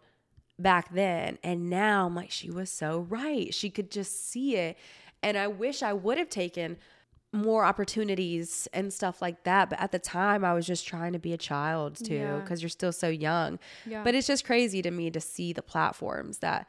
back 0.61 0.93
then. 0.93 1.37
And 1.43 1.69
now 1.69 2.05
I'm 2.05 2.15
like, 2.15 2.31
she 2.31 2.49
was 2.49 2.69
so 2.69 3.07
right. 3.09 3.53
She 3.53 3.69
could 3.69 3.91
just 3.91 4.29
see 4.29 4.55
it. 4.55 4.77
And 5.23 5.37
I 5.37 5.47
wish 5.47 5.83
I 5.83 5.93
would 5.93 6.17
have 6.17 6.29
taken 6.29 6.77
more 7.33 7.63
opportunities 7.63 8.67
and 8.73 8.91
stuff 8.91 9.21
like 9.21 9.43
that. 9.43 9.69
But 9.69 9.79
at 9.79 9.91
the 9.91 9.99
time, 9.99 10.43
I 10.43 10.53
was 10.53 10.67
just 10.67 10.85
trying 10.85 11.13
to 11.13 11.19
be 11.19 11.33
a 11.33 11.37
child 11.37 11.95
too, 11.95 12.15
Yeah. 12.15 12.39
because 12.39 12.61
you're 12.61 12.69
still 12.69 12.91
so 12.91 13.07
young. 13.07 13.59
Yeah. 13.85 14.03
But 14.03 14.15
it's 14.15 14.27
just 14.27 14.45
crazy 14.45 14.81
to 14.81 14.91
me 14.91 15.09
to 15.11 15.21
see 15.21 15.53
the 15.53 15.61
platforms 15.61 16.39
that 16.39 16.67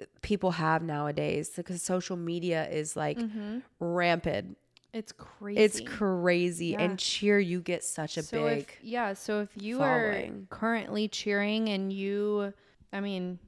uh, 0.00 0.04
people 0.20 0.52
have 0.52 0.82
nowadays 0.82 1.50
because 1.54 1.82
social 1.82 2.16
media 2.16 2.68
is 2.70 2.96
like 2.96 3.18
mm-hmm. 3.18 3.58
rampant. 3.78 4.56
It's 4.92 5.12
crazy. 5.12 5.60
It's 5.60 5.80
crazy. 5.80 6.66
Yeah. 6.68 6.82
And 6.82 6.98
cheer, 6.98 7.38
you 7.38 7.60
get 7.60 7.84
such 7.84 8.16
a 8.16 8.22
so 8.22 8.44
big. 8.44 8.58
if 8.58 8.78
yeah, 8.82 9.14
so 9.14 9.40
if 9.40 9.50
you 9.54 9.78
following. 9.78 10.48
are 10.50 10.56
currently 10.56 11.08
cheering 11.08 11.68
and 11.68 11.92
you 11.92 12.52
I 12.92 13.00
mean 13.00 13.38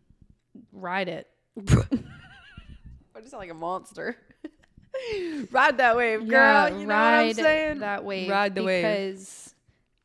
ride 0.73 1.09
it. 1.09 1.29
I 1.69 3.21
just 3.21 3.31
sound 3.31 3.41
like 3.41 3.51
a 3.51 3.55
monster. 3.55 4.17
Ride 5.51 5.79
that 5.79 5.97
wave, 5.97 6.21
girl. 6.21 6.29
Yeah, 6.31 6.69
you 6.69 6.87
know 6.87 6.95
what 6.95 6.95
I'm 6.95 7.27
ride 7.27 7.37
saying? 7.37 7.79
that 7.81 8.05
wave. 8.05 8.31
Ride 8.31 8.55
the 8.55 8.63
wave. 8.63 8.83
because 8.85 9.55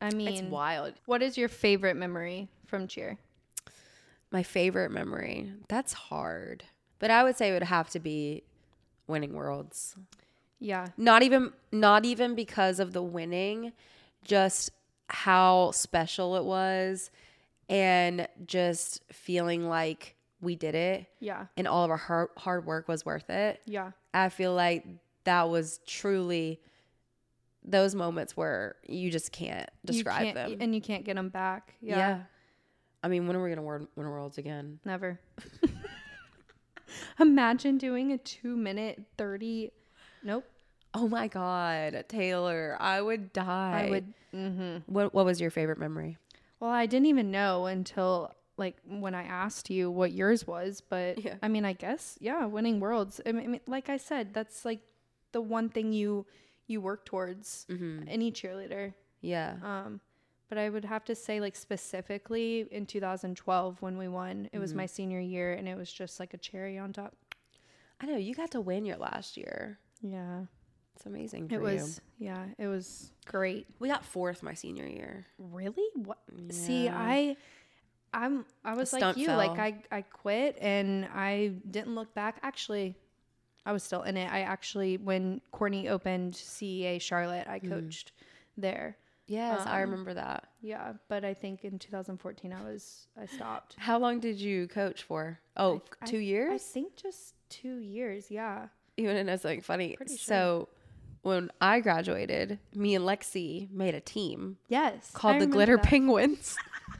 I 0.00 0.10
mean, 0.10 0.28
It's 0.28 0.42
wild. 0.42 0.94
what 1.06 1.22
is 1.22 1.38
your 1.38 1.48
favorite 1.48 1.94
memory 1.96 2.48
from 2.66 2.88
cheer? 2.88 3.16
My 4.32 4.42
favorite 4.42 4.90
memory. 4.90 5.52
That's 5.68 5.92
hard. 5.92 6.64
But 6.98 7.10
I 7.10 7.22
would 7.22 7.36
say 7.36 7.50
it 7.50 7.52
would 7.52 7.62
have 7.62 7.88
to 7.90 8.00
be 8.00 8.42
winning 9.06 9.32
worlds. 9.32 9.94
Yeah. 10.58 10.88
Not 10.96 11.22
even 11.22 11.52
not 11.72 12.04
even 12.04 12.34
because 12.34 12.80
of 12.80 12.92
the 12.92 13.02
winning, 13.02 13.72
just 14.24 14.70
how 15.08 15.70
special 15.70 16.36
it 16.36 16.44
was 16.44 17.10
and 17.70 18.28
just 18.44 19.00
feeling 19.12 19.66
like 19.68 20.16
we 20.42 20.56
did 20.56 20.74
it 20.74 21.06
Yeah. 21.20 21.46
and 21.56 21.66
all 21.68 21.84
of 21.84 21.90
our 21.90 21.96
hard, 21.96 22.28
hard 22.36 22.66
work 22.66 22.88
was 22.88 23.04
worth 23.06 23.30
it. 23.30 23.60
Yeah. 23.64 23.92
I 24.12 24.28
feel 24.28 24.54
like 24.54 24.84
that 25.24 25.48
was 25.48 25.80
truly 25.86 26.60
those 27.64 27.94
moments 27.94 28.36
where 28.36 28.76
you 28.88 29.10
just 29.10 29.32
can't 29.32 29.68
describe 29.84 30.20
you 30.26 30.32
can't, 30.32 30.50
them. 30.50 30.58
and 30.60 30.74
you 30.74 30.80
can't 30.80 31.04
get 31.04 31.16
them 31.16 31.28
back. 31.28 31.74
yeah. 31.80 31.96
Yeah. 31.96 32.18
I 33.02 33.08
mean, 33.08 33.26
when 33.26 33.34
are 33.36 33.42
we 33.42 33.48
gonna 33.48 33.62
win, 33.62 33.88
win 33.96 34.08
worlds 34.10 34.36
again? 34.36 34.78
Never. 34.84 35.18
Imagine 37.20 37.78
doing 37.78 38.12
a 38.12 38.18
2 38.18 38.56
minute 38.56 39.00
30 39.16 39.70
Nope. 40.22 40.44
Oh 40.92 41.06
my 41.08 41.28
god, 41.28 42.04
Taylor, 42.08 42.76
I 42.80 43.00
would 43.00 43.32
die. 43.32 43.84
I 43.86 43.90
would 43.90 44.12
mhm. 44.34 44.82
What 44.86 45.14
What 45.14 45.24
was 45.24 45.40
your 45.40 45.50
favorite 45.50 45.78
memory? 45.78 46.18
Well, 46.60 46.70
I 46.70 46.86
didn't 46.86 47.06
even 47.06 47.30
know 47.30 47.66
until 47.66 48.32
like 48.56 48.76
when 48.86 49.14
I 49.14 49.22
asked 49.24 49.70
you 49.70 49.90
what 49.90 50.12
yours 50.12 50.46
was, 50.46 50.80
but 50.82 51.18
Yeah. 51.24 51.36
I 51.42 51.48
mean, 51.48 51.64
I 51.64 51.72
guess 51.72 52.18
yeah, 52.20 52.44
winning 52.46 52.78
worlds. 52.80 53.20
I 53.26 53.32
mean, 53.32 53.60
like 53.66 53.88
I 53.88 53.96
said, 53.96 54.34
that's 54.34 54.64
like 54.64 54.80
the 55.32 55.40
one 55.40 55.68
thing 55.70 55.92
you 55.92 56.26
you 56.66 56.80
work 56.80 57.04
towards. 57.06 57.66
Mm-hmm. 57.70 58.04
Any 58.08 58.30
cheerleader. 58.30 58.92
Yeah. 59.22 59.54
Um, 59.64 60.00
but 60.48 60.58
I 60.58 60.68
would 60.68 60.84
have 60.84 61.04
to 61.06 61.14
say 61.14 61.40
like 61.40 61.56
specifically 61.56 62.66
in 62.70 62.84
2012 62.86 63.80
when 63.82 63.96
we 63.98 64.08
won, 64.08 64.46
it 64.52 64.58
Mm-hmm. 64.58 64.60
was 64.60 64.74
my 64.74 64.86
senior 64.86 65.20
year, 65.20 65.54
and 65.54 65.66
it 65.68 65.76
was 65.76 65.90
just 65.92 66.20
like 66.20 66.34
a 66.34 66.38
cherry 66.38 66.76
on 66.78 66.92
top. 66.92 67.14
I 68.00 68.06
know 68.06 68.16
you 68.16 68.34
got 68.34 68.50
to 68.52 68.60
win 68.60 68.84
your 68.84 68.96
last 68.96 69.36
year. 69.36 69.78
Yeah, 70.02 70.44
It's 71.00 71.06
amazing. 71.06 71.48
For 71.48 71.54
it 71.54 71.60
was. 71.62 71.98
Yeah, 72.18 72.44
it 72.58 72.66
was 72.66 73.10
great. 73.24 73.66
We 73.78 73.88
got 73.88 74.04
fourth 74.04 74.42
my 74.42 74.52
senior 74.52 74.86
year. 74.86 75.24
Really? 75.38 75.86
What? 75.94 76.18
See, 76.50 76.90
I, 76.90 77.38
I'm, 78.12 78.44
I 78.66 78.74
was 78.74 78.92
like 78.92 79.16
you. 79.16 79.24
fell. 79.26 79.38
Like 79.38 79.58
I, 79.58 79.96
I 79.96 80.02
quit 80.02 80.58
and 80.60 81.06
I 81.14 81.52
didn't 81.70 81.94
look 81.94 82.12
back. 82.14 82.36
Actually, 82.42 82.96
I 83.64 83.72
was 83.72 83.82
still 83.82 84.02
in 84.02 84.18
it. 84.18 84.30
I 84.30 84.40
actually, 84.42 84.98
when 84.98 85.40
Courtney 85.52 85.88
opened 85.88 86.34
CEA 86.34 87.00
Charlotte, 87.00 87.46
I 87.48 87.60
Mm-hmm. 87.60 87.70
coached 87.70 88.12
there. 88.58 88.98
Yes, 89.26 89.62
I 89.64 89.82
Um, 89.82 89.90
remember 89.90 90.12
that. 90.12 90.48
Yeah, 90.60 90.92
but 91.08 91.24
I 91.24 91.32
think 91.32 91.64
in 91.64 91.78
2014 91.78 92.52
I 92.52 92.62
was, 92.62 93.06
I 93.18 93.24
stopped. 93.24 93.74
How 93.78 93.98
long 93.98 94.20
did 94.20 94.38
you 94.38 94.68
coach 94.68 95.04
for? 95.04 95.38
Oh, 95.56 95.80
I- 96.02 96.04
two 96.06 96.18
I 96.18 96.20
years. 96.20 96.62
think 96.62 96.96
just 96.96 97.36
two 97.48 97.76
years. 97.78 98.30
Yeah. 98.30 98.66
You 98.98 99.06
want 99.06 99.16
to 99.18 99.24
know 99.24 99.36
something 99.36 99.62
funny? 99.62 99.96
Pretty 99.96 100.18
sure. 100.18 100.18
So, 100.18 100.68
when 101.22 101.50
I 101.60 101.80
graduated, 101.80 102.58
me 102.74 102.94
and 102.94 103.04
Lexi 103.04 103.70
made 103.70 103.94
a 103.94 104.00
team 104.00 104.56
Yes. 104.68 105.10
called 105.12 105.36
I 105.36 105.40
the 105.40 105.46
Glitter 105.46 105.76
that. 105.76 105.84
Penguins. 105.84 106.56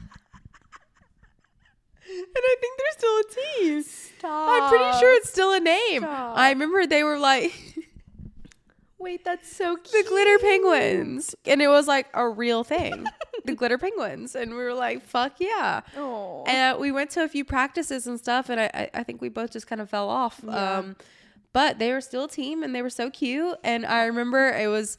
and 2.07 2.27
I 2.35 2.55
think 2.59 2.77
they're 2.77 2.97
still 2.97 3.19
a 3.19 3.23
team. 3.23 3.83
I'm 4.23 4.69
pretty 4.69 4.99
sure 4.99 5.15
it's 5.15 5.29
still 5.29 5.53
a 5.53 5.59
name. 5.59 6.01
Stop. 6.01 6.37
I 6.37 6.49
remember 6.49 6.85
they 6.85 7.03
were 7.03 7.17
like 7.17 7.53
Wait, 9.01 9.25
that's 9.25 9.51
so 9.55 9.77
cute. 9.77 9.91
the. 10.05 10.09
Glitter 10.09 10.37
Penguins. 10.37 11.35
And 11.45 11.59
it 11.61 11.67
was 11.69 11.87
like 11.87 12.07
a 12.13 12.29
real 12.29 12.63
thing. 12.63 13.05
the 13.45 13.55
Glitter 13.55 13.79
Penguins. 13.79 14.35
And 14.35 14.51
we 14.51 14.57
were 14.57 14.75
like, 14.75 15.03
fuck 15.03 15.39
yeah. 15.39 15.81
Oh. 15.97 16.43
And 16.45 16.75
uh, 16.75 16.79
we 16.79 16.91
went 16.91 17.09
to 17.11 17.23
a 17.23 17.27
few 17.27 17.43
practices 17.43 18.05
and 18.05 18.19
stuff, 18.19 18.49
and 18.49 18.59
I, 18.61 18.69
I, 18.73 18.89
I 18.99 19.03
think 19.03 19.19
we 19.19 19.29
both 19.29 19.51
just 19.51 19.65
kind 19.65 19.81
of 19.81 19.89
fell 19.89 20.07
off. 20.07 20.41
Yeah. 20.45 20.77
Um, 20.77 20.95
but 21.53 21.79
they 21.79 21.91
were 21.93 22.01
still 22.01 22.25
a 22.25 22.29
team, 22.29 22.63
and 22.63 22.73
they 22.75 22.81
were 22.81 22.89
so 22.89 23.09
cute. 23.09 23.57
And 23.63 23.85
I 23.85 24.05
remember 24.05 24.49
it 24.49 24.67
was, 24.67 24.97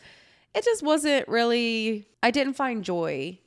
it 0.54 0.64
just 0.64 0.82
wasn't 0.82 1.26
really. 1.28 2.06
I 2.22 2.30
didn't 2.30 2.54
find 2.54 2.84
joy 2.84 3.38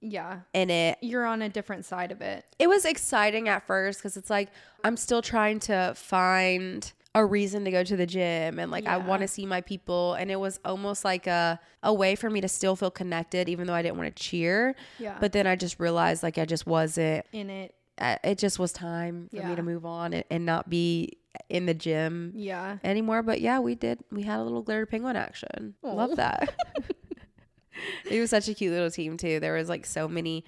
Yeah. 0.00 0.40
in 0.54 0.70
it. 0.70 0.98
You're 1.02 1.26
on 1.26 1.42
a 1.42 1.48
different 1.48 1.84
side 1.84 2.10
of 2.12 2.20
it. 2.22 2.44
It 2.58 2.68
was 2.68 2.84
exciting 2.84 3.48
at 3.48 3.66
first 3.66 3.98
because 4.00 4.16
it's 4.16 4.30
like 4.30 4.48
I'm 4.84 4.96
still 4.96 5.22
trying 5.22 5.60
to 5.60 5.92
find 5.96 6.90
a 7.14 7.26
reason 7.26 7.62
to 7.66 7.70
go 7.70 7.84
to 7.84 7.94
the 7.94 8.06
gym 8.06 8.58
and 8.58 8.70
like 8.70 8.86
I 8.86 8.96
want 8.96 9.20
to 9.20 9.28
see 9.28 9.44
my 9.44 9.60
people 9.60 10.14
and 10.14 10.30
it 10.30 10.40
was 10.40 10.58
almost 10.64 11.04
like 11.04 11.26
a 11.26 11.60
a 11.82 11.92
way 11.92 12.14
for 12.16 12.30
me 12.30 12.40
to 12.40 12.48
still 12.48 12.74
feel 12.74 12.90
connected 12.90 13.50
even 13.50 13.66
though 13.66 13.74
I 13.74 13.82
didn't 13.82 13.98
want 13.98 14.16
to 14.16 14.22
cheer. 14.22 14.74
Yeah. 14.98 15.18
But 15.20 15.32
then 15.32 15.46
I 15.46 15.54
just 15.54 15.78
realized 15.78 16.22
like 16.22 16.38
I 16.38 16.46
just 16.46 16.66
wasn't 16.66 17.26
in 17.32 17.50
it. 17.50 17.74
uh, 17.98 18.16
it 18.24 18.38
just 18.38 18.58
was 18.58 18.72
time 18.72 19.28
for 19.30 19.42
me 19.46 19.54
to 19.56 19.62
move 19.62 19.84
on 19.84 20.14
and, 20.14 20.24
and 20.30 20.46
not 20.46 20.70
be 20.70 21.18
in 21.48 21.66
the 21.66 21.74
gym 21.74 22.32
Yeah. 22.34 22.78
anymore. 22.84 23.22
But 23.22 23.40
yeah, 23.40 23.58
we 23.60 23.74
did. 23.74 24.00
We 24.10 24.22
had 24.22 24.38
a 24.40 24.42
little 24.42 24.62
glitter 24.62 24.86
penguin 24.86 25.16
action. 25.16 25.74
Aw. 25.82 25.92
Love 25.92 26.16
that. 26.16 26.54
it 28.10 28.20
was 28.20 28.30
such 28.30 28.48
a 28.48 28.54
cute 28.54 28.72
little 28.72 28.90
team 28.90 29.16
too. 29.16 29.40
There 29.40 29.54
was 29.54 29.68
like 29.68 29.86
so 29.86 30.08
many 30.08 30.44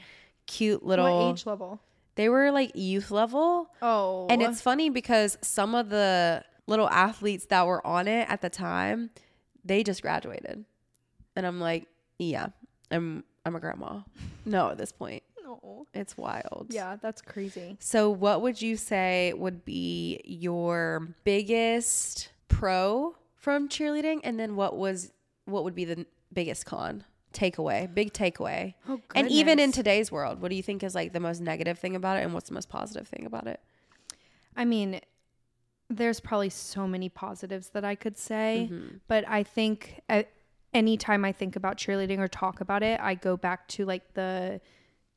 cute 0.46 0.84
little. 0.84 1.04
what 1.26 1.32
age 1.32 1.46
level? 1.46 1.80
They 2.16 2.28
were 2.28 2.50
like 2.52 2.72
youth 2.76 3.10
level, 3.10 3.70
Oh. 3.82 4.28
and 4.30 4.40
it's 4.40 4.60
funny 4.60 4.88
because 4.88 5.36
some 5.42 5.74
of 5.74 5.88
the 5.88 6.44
little 6.68 6.88
athletes 6.88 7.46
that 7.46 7.66
were 7.66 7.84
on 7.84 8.06
it 8.06 8.30
at 8.30 8.40
the 8.40 8.48
time, 8.50 9.10
they 9.64 9.82
just 9.82 10.00
graduated, 10.00 10.64
and 11.34 11.44
I'm 11.46 11.58
like, 11.60 11.88
yeah, 12.18 12.46
I'm 12.92 13.24
I'm 13.44 13.56
a 13.56 13.60
grandma. 13.60 14.00
No, 14.44 14.70
at 14.70 14.78
this 14.78 14.92
point, 14.92 15.24
It's 15.92 16.16
wild. 16.16 16.66
Yeah, 16.70 16.96
that's 17.00 17.22
crazy. 17.22 17.76
So, 17.80 18.10
what 18.10 18.42
would 18.42 18.60
you 18.60 18.76
say 18.76 19.32
would 19.34 19.64
be 19.64 20.20
your 20.24 21.08
biggest 21.24 22.30
pro 22.48 23.16
from 23.34 23.68
cheerleading, 23.68 24.20
and 24.24 24.38
then 24.38 24.56
what 24.56 24.76
was 24.76 25.12
what 25.44 25.64
would 25.64 25.74
be 25.74 25.84
the 25.84 26.06
biggest 26.32 26.64
con 26.66 27.04
takeaway, 27.32 27.92
big 27.92 28.12
takeaway, 28.12 28.74
Oh, 28.88 29.00
and 29.14 29.28
even 29.28 29.58
in 29.58 29.72
today's 29.72 30.10
world, 30.12 30.40
what 30.40 30.50
do 30.50 30.56
you 30.56 30.62
think 30.62 30.82
is 30.84 30.94
like 30.94 31.12
the 31.12 31.20
most 31.20 31.40
negative 31.40 31.78
thing 31.78 31.96
about 31.96 32.16
it, 32.18 32.22
and 32.24 32.32
what's 32.32 32.48
the 32.48 32.54
most 32.54 32.68
positive 32.68 33.06
thing 33.08 33.26
about 33.26 33.46
it? 33.46 33.60
I 34.56 34.64
mean, 34.64 35.00
there's 35.90 36.20
probably 36.20 36.48
so 36.50 36.86
many 36.88 37.08
positives 37.08 37.70
that 37.70 37.84
I 37.84 37.94
could 37.96 38.16
say, 38.16 38.68
Mhm. 38.70 39.00
but 39.08 39.28
I 39.28 39.42
think 39.42 40.00
anytime 40.72 41.24
I 41.24 41.32
think 41.32 41.56
about 41.56 41.76
cheerleading 41.76 42.18
or 42.18 42.28
talk 42.28 42.60
about 42.60 42.82
it, 42.82 43.00
I 43.00 43.14
go 43.14 43.36
back 43.36 43.68
to 43.68 43.84
like 43.84 44.14
the 44.14 44.60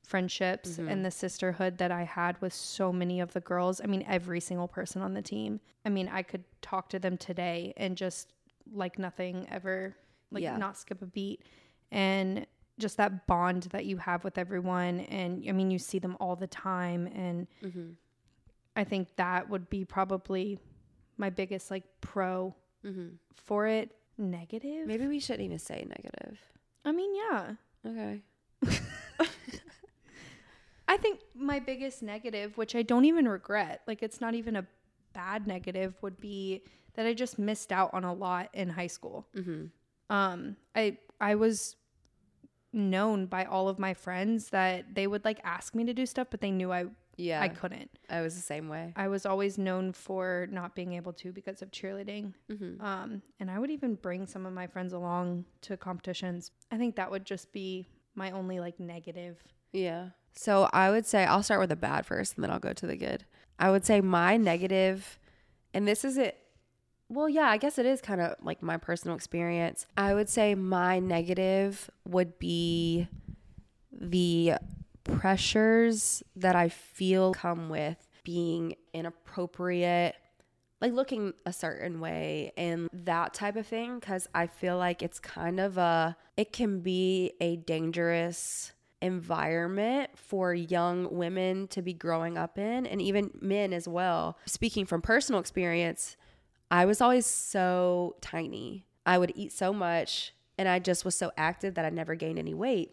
friendships 0.07 0.77
Mhm. 0.77 0.89
and 0.89 1.05
the 1.05 1.11
sisterhood 1.11 1.77
that 1.79 1.91
I 1.91 2.03
had 2.03 2.39
with 2.41 2.53
so 2.53 2.93
many 2.93 3.19
of 3.19 3.33
the 3.33 3.41
girls. 3.41 3.81
I 3.83 3.87
mean, 3.87 4.03
every 4.07 4.39
single 4.39 4.67
person 4.67 5.01
on 5.01 5.13
the 5.13 5.21
team. 5.21 5.59
I 5.85 5.89
mean, 5.89 6.07
I 6.07 6.23
could 6.23 6.43
talk 6.61 6.89
to 6.89 6.99
them 6.99 7.17
today 7.17 7.73
and 7.75 7.97
just 7.97 8.33
like 8.71 8.97
nothing 8.97 9.47
ever, 9.49 9.95
like 10.31 10.43
Yeah. 10.43 10.55
not 10.57 10.77
skip 10.77 11.01
a 11.01 11.05
beat. 11.05 11.43
And 11.91 12.47
just 12.79 12.95
that 12.97 13.27
bond 13.27 13.63
that 13.63 13.85
you 13.85 13.97
have 13.97 14.23
with 14.23 14.37
everyone. 14.37 15.01
And 15.01 15.43
I 15.47 15.51
mean, 15.51 15.71
you 15.71 15.79
see 15.79 15.99
them 15.99 16.15
all 16.19 16.35
the 16.35 16.47
time. 16.47 17.07
And 17.07 17.47
Mm-hmm. 17.61 17.91
I 18.77 18.83
think 18.85 19.15
that 19.17 19.49
would 19.49 19.69
be 19.69 19.83
probably 19.83 20.57
my 21.17 21.29
biggest 21.29 21.69
like 21.69 21.83
pro 22.01 22.55
Mm-hmm. 22.85 23.15
for 23.35 23.67
it. 23.67 23.91
Negative? 24.17 24.87
Maybe 24.87 25.05
we 25.07 25.19
shouldn't 25.19 25.43
even 25.45 25.59
say 25.59 25.83
negative. 25.87 26.39
I 26.85 26.91
mean, 26.93 27.13
yeah. 27.15 27.55
Okay. 27.85 28.21
I 30.87 30.97
think 30.97 31.19
my 31.35 31.59
biggest 31.59 32.01
negative, 32.01 32.57
which 32.57 32.75
I 32.75 32.81
don't 32.81 33.05
even 33.05 33.27
regret, 33.27 33.81
like 33.87 34.01
it's 34.01 34.21
not 34.21 34.33
even 34.33 34.55
a 34.55 34.65
bad 35.13 35.47
negative, 35.47 35.95
would 36.01 36.19
be 36.19 36.63
that 36.93 37.05
I 37.05 37.13
just 37.13 37.37
missed 37.37 37.71
out 37.71 37.93
on 37.93 38.03
a 38.03 38.13
lot 38.13 38.49
in 38.53 38.69
high 38.69 38.87
school. 38.87 39.27
Mm-hmm. 39.35 39.65
Um, 40.09 40.55
I 40.75 40.97
I 41.19 41.35
was 41.35 41.75
known 42.73 43.25
by 43.25 43.45
all 43.45 43.69
of 43.69 43.79
my 43.79 43.93
friends 43.93 44.49
that 44.49 44.93
they 44.93 45.07
would 45.07 45.25
like 45.25 45.39
ask 45.43 45.75
me 45.75 45.85
to 45.85 45.93
do 45.93 46.05
stuff, 46.05 46.27
but 46.29 46.41
they 46.41 46.51
knew 46.51 46.71
I 46.71 46.85
Yeah, 47.17 47.41
I 47.41 47.49
couldn't. 47.49 47.89
I 48.09 48.21
was 48.21 48.35
the 48.35 48.41
same 48.41 48.69
way. 48.69 48.93
I 48.95 49.07
was 49.07 49.25
always 49.25 49.57
known 49.57 49.91
for 49.91 50.47
not 50.51 50.75
being 50.75 50.93
able 50.93 51.13
to 51.13 51.31
because 51.31 51.61
of 51.61 51.71
cheerleading. 51.71 52.33
Mm-hmm. 52.51 52.83
Um, 52.83 53.21
and 53.39 53.49
I 53.51 53.59
would 53.59 53.71
even 53.71 53.95
bring 53.95 54.25
some 54.25 54.45
of 54.45 54.53
my 54.53 54.67
friends 54.67 54.93
along 54.93 55.45
to 55.61 55.75
competitions. 55.77 56.51
I 56.71 56.77
think 56.77 56.95
that 56.95 57.09
would 57.09 57.25
just 57.25 57.51
be 57.51 57.87
my 58.15 58.31
only 58.31 58.59
like 58.59 58.79
negative. 58.79 59.37
Yeah. 59.73 60.09
So 60.37 60.69
I 60.71 60.91
would 60.91 61.05
say 61.05 61.25
I'll 61.25 61.41
start 61.41 61.59
with 61.59 61.69
the 61.69 61.75
bad 61.75 62.05
first 62.05 62.35
and 62.35 62.43
then 62.43 62.51
I'll 62.51 62.59
go 62.59 62.71
to 62.71 62.87
the 62.87 62.95
good. 62.95 63.25
I 63.57 63.71
would 63.71 63.83
say 63.83 64.01
my 64.01 64.37
negative, 64.37 65.17
and 65.73 65.87
this 65.87 66.05
is 66.05 66.17
it. 66.17 66.37
Well, 67.09 67.27
yeah, 67.27 67.47
I 67.47 67.57
guess 67.57 67.79
it 67.79 67.85
is 67.85 68.01
kind 68.01 68.21
of 68.21 68.35
like 68.43 68.61
my 68.61 68.77
personal 68.77 69.15
experience. 69.15 69.87
I 69.97 70.13
would 70.13 70.29
say 70.29 70.53
my 70.53 70.99
negative 70.99 71.89
would 72.05 72.37
be 72.37 73.07
the 73.91 74.53
pressures 75.03 76.21
that 76.35 76.55
I 76.55 76.69
feel 76.69 77.33
come 77.33 77.69
with 77.69 77.97
being 78.23 78.75
inappropriate, 78.93 80.15
like 80.81 80.93
looking 80.93 81.33
a 81.45 81.53
certain 81.53 81.99
way 81.99 82.51
and 82.57 82.89
that 82.93 83.33
type 83.33 83.55
of 83.55 83.65
thing. 83.65 83.99
Cause 84.01 84.27
I 84.35 84.45
feel 84.45 84.77
like 84.77 85.01
it's 85.01 85.17
kind 85.19 85.59
of 85.59 85.77
a, 85.77 86.15
it 86.35 86.51
can 86.51 86.81
be 86.81 87.31
a 87.39 87.55
dangerous 87.55 88.73
environment 89.01 90.09
for 90.15 90.53
young 90.53 91.07
women 91.15 91.67
to 91.67 91.81
be 91.81 91.93
growing 91.93 92.37
up 92.37 92.57
in 92.57 92.85
and 92.85 93.01
even 93.01 93.31
men 93.41 93.73
as 93.73 93.87
well. 93.87 94.37
Speaking 94.45 94.85
from 94.85 95.01
personal 95.01 95.39
experience, 95.39 96.17
I 96.71 96.85
was 96.85 97.01
always 97.01 97.25
so 97.25 98.15
tiny. 98.21 98.85
I 99.05 99.17
would 99.17 99.31
eat 99.35 99.51
so 99.53 99.71
much 99.71 100.33
and 100.57 100.67
I 100.67 100.79
just 100.79 101.05
was 101.05 101.15
so 101.15 101.31
active 101.37 101.75
that 101.75 101.85
I 101.85 101.89
never 101.89 102.15
gained 102.15 102.39
any 102.39 102.53
weight. 102.53 102.91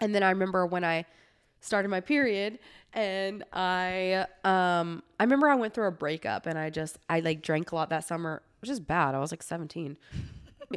And 0.00 0.14
then 0.14 0.22
I 0.22 0.30
remember 0.30 0.66
when 0.66 0.84
I 0.84 1.06
started 1.60 1.88
my 1.88 2.00
period 2.00 2.58
and 2.92 3.44
I 3.52 4.26
um 4.44 5.02
I 5.18 5.24
remember 5.24 5.48
I 5.48 5.56
went 5.56 5.74
through 5.74 5.88
a 5.88 5.92
breakup 5.92 6.46
and 6.46 6.58
I 6.58 6.70
just 6.70 6.98
I 7.08 7.20
like 7.20 7.42
drank 7.42 7.72
a 7.72 7.74
lot 7.74 7.90
that 7.90 8.04
summer, 8.04 8.42
which 8.60 8.70
is 8.70 8.80
bad. 8.80 9.14
I 9.14 9.18
was 9.18 9.30
like 9.30 9.42
17. 9.42 9.96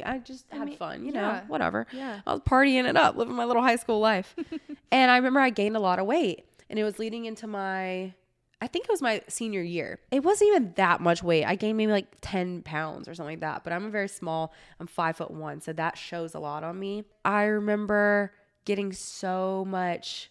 I 0.04 0.18
just 0.18 0.46
had 0.50 0.68
mean, 0.68 0.76
fun, 0.76 1.04
you 1.04 1.12
know, 1.12 1.20
yeah. 1.20 1.42
whatever. 1.46 1.86
Yeah. 1.92 2.20
I 2.26 2.32
was 2.32 2.40
partying 2.40 2.88
it 2.88 2.96
up, 2.96 3.16
living 3.16 3.34
my 3.34 3.44
little 3.44 3.62
high 3.62 3.76
school 3.76 4.00
life. 4.00 4.34
and 4.92 5.10
I 5.10 5.16
remember 5.16 5.40
I 5.40 5.50
gained 5.50 5.76
a 5.76 5.80
lot 5.80 5.98
of 5.98 6.06
weight 6.06 6.46
and 6.70 6.78
it 6.78 6.84
was 6.84 6.98
leading 6.98 7.26
into 7.26 7.46
my 7.46 8.14
I 8.62 8.68
think 8.68 8.84
it 8.84 8.92
was 8.92 9.02
my 9.02 9.20
senior 9.26 9.60
year. 9.60 9.98
It 10.12 10.22
wasn't 10.22 10.50
even 10.50 10.72
that 10.76 11.00
much 11.00 11.20
weight. 11.20 11.44
I 11.44 11.56
gained 11.56 11.76
maybe 11.76 11.90
like 11.90 12.06
10 12.20 12.62
pounds 12.62 13.08
or 13.08 13.14
something 13.14 13.32
like 13.32 13.40
that. 13.40 13.64
But 13.64 13.72
I'm 13.72 13.86
a 13.86 13.90
very 13.90 14.06
small, 14.06 14.54
I'm 14.78 14.86
five 14.86 15.16
foot 15.16 15.32
one. 15.32 15.60
So 15.60 15.72
that 15.72 15.98
shows 15.98 16.36
a 16.36 16.38
lot 16.38 16.62
on 16.62 16.78
me. 16.78 17.02
I 17.24 17.42
remember 17.42 18.32
getting 18.64 18.92
so 18.92 19.66
much 19.68 20.30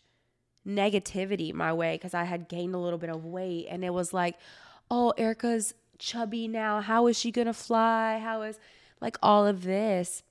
negativity 0.66 1.54
my 1.54 1.74
way 1.74 1.96
because 1.96 2.14
I 2.14 2.24
had 2.24 2.48
gained 2.48 2.74
a 2.74 2.78
little 2.78 3.00
bit 3.00 3.10
of 3.10 3.26
weight. 3.26 3.68
And 3.70 3.84
it 3.84 3.94
was 3.94 4.14
like, 4.14 4.38
oh, 4.90 5.14
Erica's 5.18 5.74
chubby 6.00 6.48
now. 6.48 6.80
How 6.80 7.08
is 7.08 7.20
she 7.20 7.32
going 7.32 7.48
to 7.48 7.54
fly? 7.54 8.18
How 8.20 8.44
is 8.44 8.60
like 9.02 9.18
all 9.22 9.46
of 9.46 9.64
this? 9.64 10.24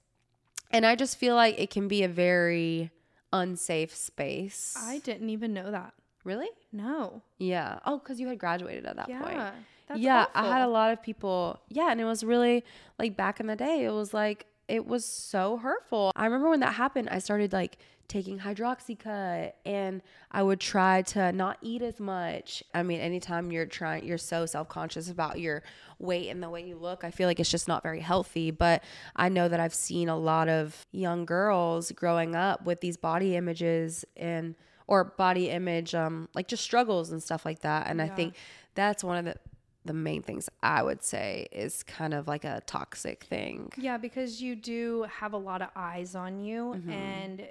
And 0.71 0.87
I 0.87 0.95
just 0.95 1.19
feel 1.19 1.35
like 1.35 1.59
it 1.59 1.71
can 1.71 1.89
be 1.89 2.03
a 2.05 2.09
very 2.09 2.91
unsafe 3.33 3.95
space. 3.95 4.75
I 4.79 4.99
didn't 4.99 5.31
even 5.31 5.53
know 5.53 5.71
that. 5.71 5.93
really? 6.25 6.49
No. 6.73 7.23
Yeah. 7.39 7.79
Oh, 7.85 7.99
because 7.99 8.21
you 8.21 8.29
had 8.29 8.39
graduated 8.39 8.87
at 8.87 8.97
that 8.97 9.09
yeah. 9.09 9.23
point. 9.23 10.01
Yeah, 10.01 10.27
I 10.35 10.47
had 10.47 10.63
a 10.63 10.69
lot 10.69 10.93
of 10.93 11.03
people. 11.03 11.59
Yeah, 11.69 11.91
and 11.91 12.01
it 12.01 12.05
was 12.05 12.23
really 12.23 12.65
like 12.99 13.17
back 13.17 13.41
in 13.41 13.49
the 13.49 13.57
day, 13.57 13.85
it 13.85 13.91
was 13.91 14.15
like 14.15 14.47
it 14.71 14.87
was 14.87 15.05
so 15.05 15.57
hurtful. 15.57 16.13
I 16.15 16.25
remember 16.25 16.49
when 16.49 16.61
that 16.61 16.75
happened, 16.75 17.09
I 17.11 17.19
started 17.19 17.53
like 17.53 17.79
taking 18.07 18.41
hydroxycut 18.41 19.53
and 19.65 20.03
I 20.33 20.43
would 20.43 20.59
try 20.59 21.03
to 21.03 21.31
not 21.33 21.59
eat 21.63 21.83
as 21.83 22.01
much. 22.01 22.63
I 22.75 22.83
mean, 22.83 23.01
anytime 23.01 23.53
you're 23.53 23.67
trying 23.67 24.05
you're 24.05 24.19
so 24.19 24.47
self-conscious 24.47 25.09
about 25.11 25.39
your 25.39 25.63
weight 25.99 26.29
and 26.29 26.43
the 26.43 26.49
way 26.51 26.67
you 26.67 26.77
look, 26.77 27.05
I 27.05 27.11
feel 27.11 27.29
like 27.29 27.39
it's 27.39 27.51
just 27.51 27.69
not 27.69 27.83
very 27.83 28.01
healthy, 28.01 28.51
but 28.51 28.83
I 29.15 29.29
know 29.29 29.49
that 29.49 29.61
I've 29.61 29.75
seen 29.75 30.09
a 30.09 30.17
lot 30.17 30.49
of 30.49 30.87
young 30.93 31.25
girls 31.25 31.93
growing 31.93 32.35
up 32.35 32.65
with 32.65 32.81
these 32.81 32.97
body 32.97 33.37
images 33.37 34.05
and 34.17 34.55
or 34.87 35.05
body 35.05 35.51
image 35.51 35.95
um 35.95 36.29
like 36.35 36.49
just 36.49 36.65
struggles 36.65 37.11
and 37.13 37.23
stuff 37.23 37.45
like 37.45 37.61
that. 37.61 37.87
And 37.87 38.03
I 38.03 38.09
think 38.09 38.35
that's 38.75 39.05
one 39.05 39.19
of 39.19 39.25
the 39.25 39.37
the 39.85 39.93
main 39.95 40.23
things 40.23 40.49
I 40.63 40.83
would 40.83 41.03
say 41.03 41.49
is 41.53 41.83
kind 41.83 42.13
of 42.15 42.29
like 42.29 42.45
a 42.45 42.61
toxic 42.67 43.25
thing. 43.25 43.73
Yeah, 43.79 43.97
because 43.97 44.41
you 44.43 44.55
do 44.57 45.07
have 45.21 45.33
a 45.33 45.39
lot 45.39 45.63
of 45.63 45.69
eyes 45.75 46.15
on 46.15 46.41
you 46.41 46.75
Mm-hmm. 46.77 46.91
and 46.91 47.49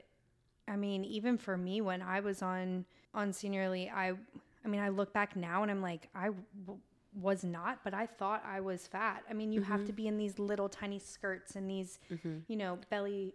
I 0.68 0.76
mean, 0.76 1.04
even 1.04 1.38
for 1.40 1.58
me 1.58 1.82
when 1.82 2.02
I 2.04 2.20
was 2.20 2.42
on 2.44 2.86
on 3.16 3.34
Senior 3.34 3.64
Elite, 3.64 3.90
I 3.94 4.14
I 4.64 4.68
mean, 4.68 4.82
I 4.82 4.90
look 4.90 5.14
back 5.14 5.36
now 5.36 5.64
and 5.64 5.72
I'm 5.72 5.82
like 5.82 6.10
I 6.14 6.26
w- 6.66 6.80
was 7.20 7.44
not, 7.44 7.80
but 7.84 7.96
I 7.96 8.06
thought 8.06 8.44
I 8.46 8.60
was 8.62 8.86
fat. 8.86 9.24
I 9.28 9.34
mean, 9.34 9.52
you 9.52 9.62
have 9.64 9.80
Mm-hmm. 9.80 9.88
to 9.88 9.94
be 9.94 10.08
in 10.08 10.18
these 10.20 10.38
little 10.38 10.70
tiny 10.70 11.00
skirts 11.00 11.56
and 11.56 11.68
these, 11.68 11.98
you 12.48 12.56
know, 12.56 12.78
belly 12.92 13.34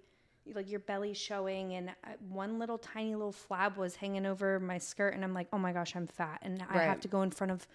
like 0.55 0.71
your 0.71 0.79
belly 0.81 1.15
showing 1.15 1.73
and 1.73 1.89
uh, 1.89 2.11
one 2.29 2.59
little 2.61 2.79
tiny 2.79 3.15
little 3.17 3.33
flab 3.33 3.77
was 3.77 3.97
hanging 3.97 4.27
over 4.27 4.61
my 4.61 4.79
skirt 4.79 5.15
and 5.15 5.25
I'm 5.25 5.35
like, 5.35 5.49
"Oh 5.53 5.59
my 5.59 5.73
gosh, 5.73 5.97
I'm 5.97 6.07
fat." 6.07 6.39
And 6.43 6.63
I 6.71 6.75
have 6.85 7.01
to 7.01 7.09
go 7.09 7.23
in 7.23 7.31
front 7.33 7.51
of 7.51 7.67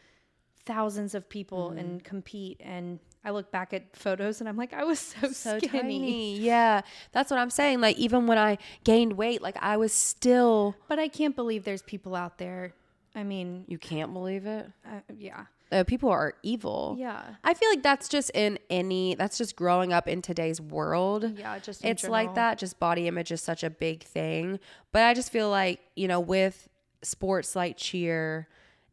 thousands 0.70 1.16
of 1.16 1.28
people 1.28 1.72
and 1.72 2.04
compete. 2.04 2.62
And 2.64 3.00
I 3.26 3.32
look 3.32 3.52
back 3.52 3.74
at 3.74 3.96
photos 3.98 4.40
and 4.40 4.48
I'm 4.48 4.56
like, 4.56 4.72
I 4.72 4.84
was 4.84 5.00
so, 5.22 5.32
so 5.32 5.58
skinny. 5.58 5.68
tiny. 5.82 6.38
Yeah, 6.52 6.82
that's 7.12 7.32
what 7.32 7.40
I'm 7.40 7.50
saying. 7.50 7.82
Like 7.82 7.98
even 7.98 8.28
when 8.28 8.38
I 8.38 8.60
gained 8.84 9.14
weight, 9.14 9.42
like 9.42 9.58
I 9.60 9.78
was 9.78 9.92
still. 9.92 10.76
But 10.88 11.00
I 11.00 11.08
can't 11.08 11.36
believe 11.36 11.64
there's 11.64 11.82
people 11.82 12.16
out 12.16 12.38
there. 12.38 12.74
I 13.16 13.24
mean, 13.24 13.66
You 13.68 13.80
can't 13.80 14.14
believe 14.14 14.46
it. 14.46 14.68
uh, 14.86 15.00
yeah. 15.18 15.46
Uh, 15.72 15.84
people 15.84 16.10
are 16.10 16.34
evil. 16.44 16.96
Yeah. 16.98 17.22
I 17.44 17.54
feel 17.54 17.70
like 17.70 17.84
that's 17.84 18.08
just 18.10 18.32
in 18.34 18.58
any. 18.70 19.16
That's 19.16 19.38
just 19.38 19.56
growing 19.56 19.92
up 19.94 20.08
in 20.08 20.22
today's 20.22 20.60
world. 20.62 21.38
Yeah, 21.38 21.60
just 21.60 21.84
it's 21.86 22.08
like 22.08 22.34
that. 22.36 22.58
Just 22.60 22.80
body 22.80 23.08
image 23.08 23.32
is 23.32 23.42
such 23.42 23.64
a 23.64 23.70
big 23.70 24.04
thing. 24.04 24.60
But 24.92 25.04
I 25.04 25.14
just 25.14 25.32
feel 25.32 25.50
like 25.50 25.80
you 25.96 26.08
know 26.08 26.20
with 26.20 26.68
sports 27.04 27.56
like 27.56 27.78
cheer, 27.78 28.48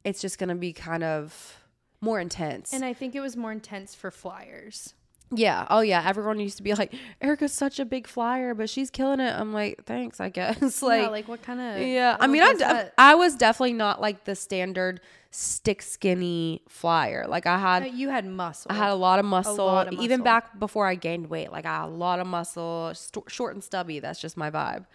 it's 0.04 0.20
just 0.20 0.38
gonna 0.38 0.54
be 0.54 0.72
kind 0.74 1.02
of 1.02 1.60
more 2.00 2.20
intense. 2.20 2.72
And 2.72 2.84
I 2.84 2.92
think 2.92 3.14
it 3.14 3.20
was 3.20 3.36
more 3.36 3.52
intense 3.52 3.94
for 3.94 4.10
flyers. 4.10 4.94
Yeah. 5.34 5.66
Oh, 5.70 5.80
yeah. 5.80 6.04
Everyone 6.06 6.38
used 6.38 6.56
to 6.58 6.62
be 6.62 6.72
like, 6.74 6.94
Erica's 7.20 7.52
such 7.52 7.80
a 7.80 7.84
big 7.84 8.06
flyer, 8.06 8.54
but 8.54 8.70
she's 8.70 8.90
killing 8.90 9.18
it. 9.18 9.32
I'm 9.34 9.52
like, 9.52 9.84
thanks, 9.84 10.20
I 10.20 10.28
guess. 10.28 10.82
like, 10.82 11.02
yeah, 11.02 11.08
like 11.08 11.26
what 11.26 11.42
kind 11.42 11.60
of? 11.60 11.82
yeah. 11.86 12.16
I 12.20 12.28
mean, 12.28 12.42
I, 12.44 12.52
de- 12.54 12.92
I 12.96 13.16
was 13.16 13.34
definitely 13.34 13.72
not 13.72 14.00
like 14.00 14.24
the 14.24 14.36
standard 14.36 15.00
stick 15.32 15.82
skinny 15.82 16.62
flyer. 16.68 17.26
Like, 17.28 17.44
I 17.44 17.58
had. 17.58 17.92
you 17.92 18.08
had 18.08 18.24
muscle. 18.24 18.70
I 18.70 18.74
had 18.74 18.90
a 18.90 18.94
lot 18.94 19.18
of 19.18 19.24
muscle, 19.24 19.66
lot 19.66 19.88
of 19.92 19.94
even 20.00 20.22
back 20.22 20.58
before 20.60 20.86
I 20.86 20.94
gained 20.94 21.28
weight. 21.28 21.50
Like 21.50 21.66
I 21.66 21.78
had 21.80 21.86
a 21.86 21.88
lot 21.88 22.20
of 22.20 22.28
muscle, 22.28 22.92
st- 22.94 23.28
short 23.28 23.54
and 23.54 23.64
stubby. 23.64 23.98
That's 23.98 24.20
just 24.20 24.36
my 24.36 24.50
vibe. 24.52 24.86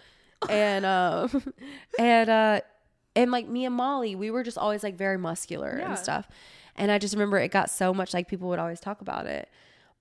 and 0.50 0.86
um, 0.86 1.54
and 2.00 2.30
uh, 2.30 2.62
and 3.18 3.32
like 3.32 3.50
me 3.50 3.66
and 3.66 3.76
Molly, 3.76 4.16
we 4.16 4.32
were 4.32 4.44
just 4.44 4.58
always 4.58 4.82
like 4.82 4.96
very 4.96 5.18
muscular 5.18 5.76
Yeah. 5.78 5.90
and 5.90 6.00
stuff. 6.00 6.30
And 6.76 6.92
I 6.92 6.98
just 6.98 7.14
remember 7.14 7.38
it 7.38 7.52
got 7.52 7.70
so 7.70 7.94
much 7.94 8.14
like 8.14 8.28
people 8.28 8.50
would 8.50 8.60
always 8.60 8.80
talk 8.80 9.02
about 9.02 9.26
it. 9.26 9.50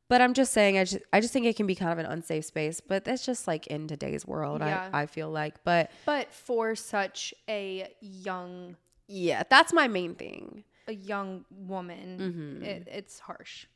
But 0.08 0.20
I'm 0.20 0.34
just 0.34 0.52
saying, 0.52 0.76
I 0.78 0.84
just 0.84 1.02
I 1.12 1.20
just 1.20 1.32
think 1.32 1.46
it 1.46 1.54
can 1.56 1.66
be 1.66 1.74
kind 1.76 1.92
of 1.92 1.98
an 1.98 2.06
unsafe 2.06 2.44
space. 2.44 2.80
But 2.80 3.04
that's 3.04 3.24
just 3.24 3.46
like 3.46 3.66
in 3.68 3.86
today's 3.86 4.26
world. 4.26 4.60
Yeah. 4.60 4.88
I 4.92 5.02
I 5.02 5.06
feel 5.06 5.30
like, 5.30 5.62
but 5.64 5.90
but 6.06 6.32
for 6.32 6.74
such 6.74 7.32
a 7.48 7.88
young, 8.00 8.76
yeah, 9.06 9.42
that's 9.48 9.72
my 9.72 9.86
main 9.88 10.14
thing. 10.16 10.64
a 10.88 10.92
young 10.94 11.44
woman, 11.50 12.18
Mm-hmm. 12.18 12.64
it, 12.64 12.88
it's 12.90 13.20
harsh. 13.20 13.66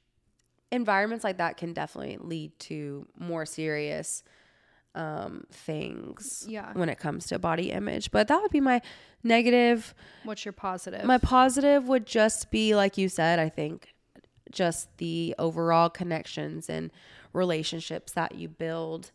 environments 0.73 1.23
like 1.23 1.39
that 1.39 1.57
can 1.57 1.73
definitely 1.73 2.17
lead 2.21 2.59
to 2.59 3.07
more 3.19 3.47
serious 3.47 4.25
um 4.95 5.45
things 5.51 6.45
Yeah. 6.49 6.73
when 6.75 6.89
it 6.89 6.99
comes 6.99 7.27
to 7.27 7.39
body 7.39 7.71
image 7.73 8.11
but 8.13 8.29
that 8.29 8.41
would 8.41 8.51
be 8.53 8.61
my 8.61 8.81
negative 9.25 9.95
What's 10.25 10.45
your 10.45 10.53
positive? 10.53 11.05
my 11.05 11.19
positive 11.19 11.89
would 11.89 12.07
just 12.07 12.51
be 12.51 12.75
like 12.77 12.97
you 12.97 13.09
said 13.09 13.39
i 13.39 13.49
think 13.49 13.95
just 14.53 14.97
the 14.99 15.35
overall 15.39 15.91
connections 15.91 16.71
and 16.71 16.93
relationships 17.33 18.13
that 18.13 18.37
you 18.37 18.49
build 18.49 19.11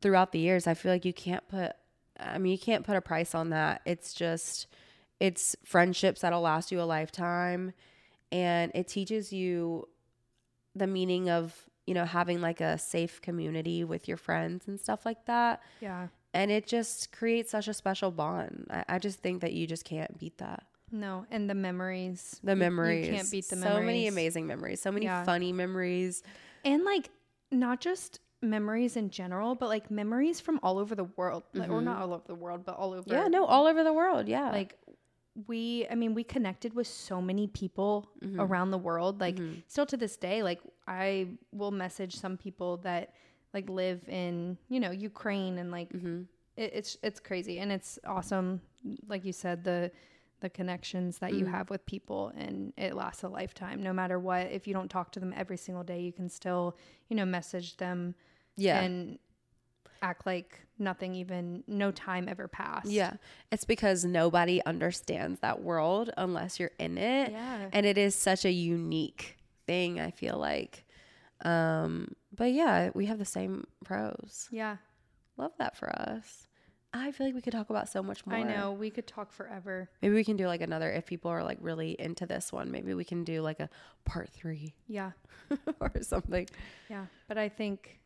throughout 0.00 0.32
the 0.32 0.40
years 0.40 0.66
i 0.66 0.74
feel 0.74 0.90
like 0.90 1.04
you 1.04 1.12
can't 1.12 1.46
put 1.48 1.72
i 2.18 2.36
mean 2.38 2.50
you 2.50 2.58
can't 2.58 2.84
put 2.84 2.96
a 2.96 3.00
price 3.00 3.34
on 3.34 3.50
that 3.50 3.82
it's 3.84 4.12
just 4.12 4.66
it's 5.20 5.54
friendships 5.64 6.22
that'll 6.22 6.40
last 6.40 6.72
you 6.72 6.80
a 6.80 6.82
lifetime 6.84 7.72
and 8.32 8.72
it 8.74 8.88
teaches 8.88 9.32
you 9.32 9.86
the 10.74 10.86
meaning 10.86 11.30
of 11.30 11.54
you 11.86 11.94
know 11.94 12.04
having 12.04 12.40
like 12.40 12.60
a 12.60 12.76
safe 12.78 13.20
community 13.22 13.84
with 13.84 14.08
your 14.08 14.16
friends 14.16 14.66
and 14.68 14.78
stuff 14.80 15.06
like 15.06 15.24
that 15.26 15.62
yeah. 15.80 16.08
and 16.34 16.50
it 16.50 16.66
just 16.66 17.12
creates 17.12 17.50
such 17.50 17.68
a 17.68 17.74
special 17.74 18.10
bond 18.10 18.66
i, 18.70 18.84
I 18.88 18.98
just 18.98 19.20
think 19.20 19.40
that 19.42 19.52
you 19.52 19.66
just 19.66 19.84
can't 19.84 20.18
beat 20.18 20.38
that 20.38 20.64
No, 20.92 21.26
and 21.30 21.48
the 21.50 21.54
memories. 21.54 22.40
the 22.44 22.56
memories 22.56 23.06
You 23.08 23.14
can't 23.14 23.30
beat 23.30 23.48
the 23.48 23.56
so 23.56 23.64
memories. 23.64 23.86
many 23.86 24.06
amazing 24.08 24.46
memories 24.46 24.80
so 24.80 24.90
many 24.92 25.06
Yeah. 25.06 25.24
funny 25.24 25.52
memories 25.52 26.22
And 26.64 26.84
like 26.84 27.10
not 27.50 27.80
just 27.80 28.20
memories 28.42 28.96
in 28.96 29.08
general, 29.10 29.54
but 29.54 29.68
like 29.68 29.90
memories 29.90 30.40
from 30.40 30.60
all 30.62 30.78
over 30.78 30.94
the 30.94 31.08
world. 31.16 31.42
Like, 31.54 31.70
or 31.70 31.80
not 31.80 32.02
all 32.02 32.12
over 32.12 32.24
the 32.26 32.34
world, 32.34 32.64
but 32.64 32.76
all 32.76 32.92
over. 32.92 33.02
Mm-hmm. 33.02 33.12
yeah 33.12 33.28
no 33.28 33.44
all 33.46 33.66
over 33.66 33.82
the 33.82 33.92
world 33.92 34.28
yeah 34.28 34.50
like 34.50 34.76
we 35.46 35.86
i 35.90 35.94
mean 35.94 36.14
we 36.14 36.24
connected 36.24 36.74
with 36.74 36.86
so 36.86 37.20
many 37.20 37.46
people 37.46 38.08
Mm-hmm. 38.24 38.40
around 38.40 38.70
the 38.70 38.78
world 38.78 39.20
like 39.20 39.38
still 39.68 39.86
to 39.86 39.96
this 39.96 40.16
day 40.16 40.42
like 40.42 40.60
i 40.88 41.28
will 41.52 41.70
message 41.70 42.16
some 42.16 42.36
people 42.36 42.78
that 42.78 43.12
like 43.54 43.68
live 43.68 44.00
in 44.08 44.56
you 44.68 44.80
know 44.80 44.90
ukraine 44.90 45.58
and 45.58 45.70
like 45.70 45.90
Mm-hmm. 45.92 46.22
it, 46.56 46.70
it's 46.74 46.96
it's 47.02 47.20
crazy 47.20 47.58
and 47.58 47.70
it's 47.70 47.98
awesome 48.06 48.60
like 49.06 49.24
you 49.24 49.32
said 49.32 49.62
the 49.64 49.90
the 50.40 50.48
connections 50.50 51.18
that 51.18 51.32
you 51.34 51.44
Mm-hmm. 51.44 51.54
have 51.54 51.70
with 51.70 51.84
people 51.86 52.32
and 52.36 52.72
it 52.76 52.94
lasts 52.94 53.22
a 53.22 53.28
lifetime 53.28 53.82
no 53.82 53.92
matter 53.92 54.18
what 54.18 54.46
if 54.50 54.66
you 54.66 54.74
don't 54.74 54.90
talk 54.90 55.12
to 55.12 55.20
them 55.20 55.32
every 55.36 55.56
single 55.56 55.84
day 55.84 56.00
you 56.00 56.12
can 56.12 56.28
still 56.28 56.76
you 57.08 57.16
know 57.16 57.24
message 57.26 57.76
them 57.76 58.14
yeah 58.56 58.80
and 58.80 59.18
act 60.06 60.24
like 60.26 60.60
nothing 60.78 61.14
even 61.14 61.64
no 61.66 61.90
time 61.90 62.28
ever 62.28 62.46
passed. 62.46 62.86
Yeah. 62.88 63.14
It's 63.50 63.64
because 63.64 64.04
nobody 64.04 64.62
understands 64.64 65.40
that 65.40 65.62
world 65.62 66.10
unless 66.16 66.60
you're 66.60 66.70
in 66.78 66.96
it. 66.98 67.32
Yeah. 67.32 67.68
And 67.72 67.84
it 67.84 67.98
is 67.98 68.14
such 68.14 68.44
a 68.44 68.50
unique 68.52 69.36
thing 69.66 69.98
i 69.98 70.12
feel 70.12 70.38
like. 70.38 70.84
Um 71.44 72.14
but 72.34 72.52
yeah 72.52 72.90
we 72.94 73.06
have 73.06 73.18
the 73.18 73.24
same 73.24 73.66
pros. 73.84 74.48
Yeah. 74.50 74.76
Love 75.36 75.52
that 75.58 75.76
for 75.76 75.88
us. 75.90 76.46
I 76.92 77.10
feel 77.12 77.26
like 77.26 77.34
we 77.34 77.42
could 77.42 77.52
talk 77.52 77.68
about 77.68 77.88
so 77.88 78.02
much 78.02 78.24
more. 78.26 78.36
I 78.36 78.42
know. 78.42 78.72
We 78.72 78.90
could 78.90 79.06
talk 79.06 79.32
forever. 79.32 79.90
maybe 80.00 80.14
we 80.14 80.24
can 80.24 80.36
do 80.36 80.46
like 80.46 80.62
another 80.62 80.90
if 80.90 81.04
people 81.04 81.30
are 81.30 81.42
like 81.42 81.58
really 81.60 81.90
into 81.98 82.24
this 82.26 82.52
one. 82.52 82.70
Maybe 82.70 82.94
we 82.94 83.04
can 83.04 83.22
do 83.24 83.42
like 83.42 83.60
a 83.60 83.68
part 84.04 84.30
three. 84.30 84.74
Yeah, 84.88 85.10
or 85.80 85.92
something. 86.00 86.48
Yeah. 86.88 87.06
But 87.28 87.36
I 87.36 87.48
think, 87.50 88.00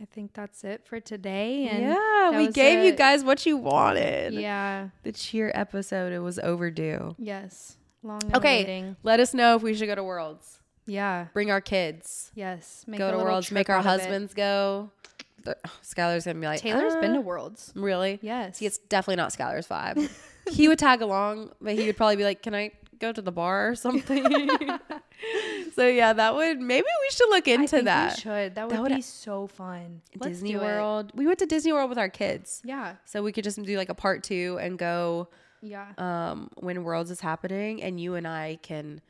I 0.00 0.04
think 0.06 0.32
that's 0.32 0.64
it 0.64 0.86
for 0.86 1.00
today. 1.00 1.68
And 1.68 1.82
yeah 1.84 2.36
we 2.38 2.48
gave 2.48 2.84
you 2.84 2.92
guys 2.92 3.22
what 3.24 3.44
you 3.46 3.56
wanted 3.56 4.34
Yeah. 4.34 4.88
the 5.02 5.12
cheer 5.12 5.50
episode 5.54 6.12
it 6.12 6.20
was 6.20 6.38
overdue 6.38 7.14
Yes. 7.18 7.76
Long. 8.02 8.20
okay 8.34 8.62
awaiting. 8.64 8.96
let 9.02 9.20
us 9.20 9.32
know 9.34 9.56
if 9.56 9.62
we 9.62 9.74
should 9.74 9.86
go 9.86 9.94
to 9.94 10.02
worlds 10.04 10.60
Yeah. 10.86 11.26
bring 11.32 11.50
our 11.50 11.60
kids 11.60 12.32
Yes. 12.34 12.84
Make 12.86 12.98
go 12.98 13.10
to 13.10 13.18
worlds 13.18 13.50
make 13.52 13.68
our 13.70 13.78
it. 13.80 13.82
husbands 13.84 14.34
go 14.34 14.90
Skylar's 15.82 16.24
gonna 16.24 16.38
be 16.40 16.46
like 16.46 16.60
Taylor's 16.60 16.94
been 16.96 17.12
"Uh, 17.12 17.14
to 17.14 17.20
Worlds. 17.20 17.72
really 17.74 18.18
Yes. 18.22 18.58
See, 18.58 18.66
it's 18.66 18.78
definitely 18.78 19.16
not 19.16 19.30
Skylar's 19.32 19.66
vibe. 19.66 20.08
he 20.50 20.68
would 20.68 20.78
tag 20.78 21.02
along, 21.02 21.50
but 21.60 21.74
he 21.74 21.86
would 21.86 21.96
probably 21.96 22.14
be 22.16 22.22
like, 22.24 22.42
"Can 22.42 22.54
I 22.54 22.70
go 23.02 23.12
to 23.12 23.20
the 23.22 23.32
bar 23.32 23.68
or 23.70 23.74
something?" 23.74 24.24
so 25.74 25.86
yeah, 25.86 26.12
that 26.12 26.34
would 26.34 26.60
maybe 26.60 26.86
we 26.86 27.10
should 27.10 27.28
look 27.30 27.46
I 27.48 27.52
into 27.52 27.68
think 27.68 27.84
that. 27.84 28.16
We 28.16 28.20
should. 28.22 28.54
That 28.54 28.68
would, 28.68 28.78
would- 28.80 28.94
be 28.94 29.02
so 29.02 29.46
fun. 29.46 30.00
Let's 30.18 30.34
Disney 30.38 30.52
do 30.52 30.60
it. 30.60 30.64
World. 30.64 31.12
We 31.14 31.26
went 31.26 31.38
to 31.40 31.46
Disney 31.46 31.72
World 31.72 31.88
with 31.88 31.98
our 31.98 32.08
kids, 32.08 32.62
Yeah. 32.64 32.94
so 33.04 33.22
we 33.22 33.32
could 33.32 33.44
just 33.44 33.60
do 33.62 33.76
like 33.76 33.88
a 33.88 33.94
part 33.94 34.22
two 34.22 34.58
and 34.60 34.78
go 34.78 35.28
Yeah. 35.60 35.86
um, 35.98 36.50
when 36.56 36.82
Worlds 36.84 37.10
is 37.10 37.20
happening, 37.20 37.82
and 37.82 38.00
you 38.00 38.14
and 38.14 38.26
I 38.26 38.58
can 38.62 39.00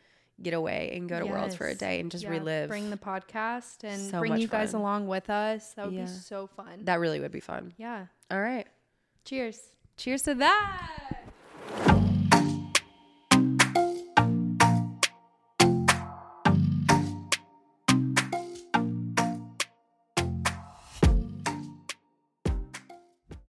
get 0.43 0.55
away 0.55 0.91
and 0.95 1.09
go 1.09 1.21
to 1.21 1.27
Worlds 1.27 1.55
for 1.55 1.67
a 1.67 1.71
Yes. 1.71 1.79
day 1.79 2.01
and 2.01 2.11
just 2.11 2.25
Yeah, 2.25 2.31
relive. 2.31 2.69
Bring 2.69 2.91
the 2.91 2.97
podcast 2.97 3.85
and 3.85 4.11
So 4.11 4.19
bring 4.19 4.33
much 4.33 4.41
you 4.41 4.49
guys 4.49 4.73
fun. 4.73 4.81
along 4.81 5.07
with 5.07 5.31
us. 5.31 5.73
That 5.75 5.87
would 5.87 5.95
Yeah. 5.95 6.03
be 6.07 6.11
so 6.11 6.49
fun. 6.49 6.85
that 6.85 6.99
really 6.99 7.21
would 7.21 7.31
be 7.33 7.41
fun. 7.41 7.73
Yeah. 7.77 8.07
All 8.31 8.41
right, 8.41 8.67
Cheers. 9.25 9.61
cheers 9.97 10.23
to 10.23 10.35
that. 10.37 11.19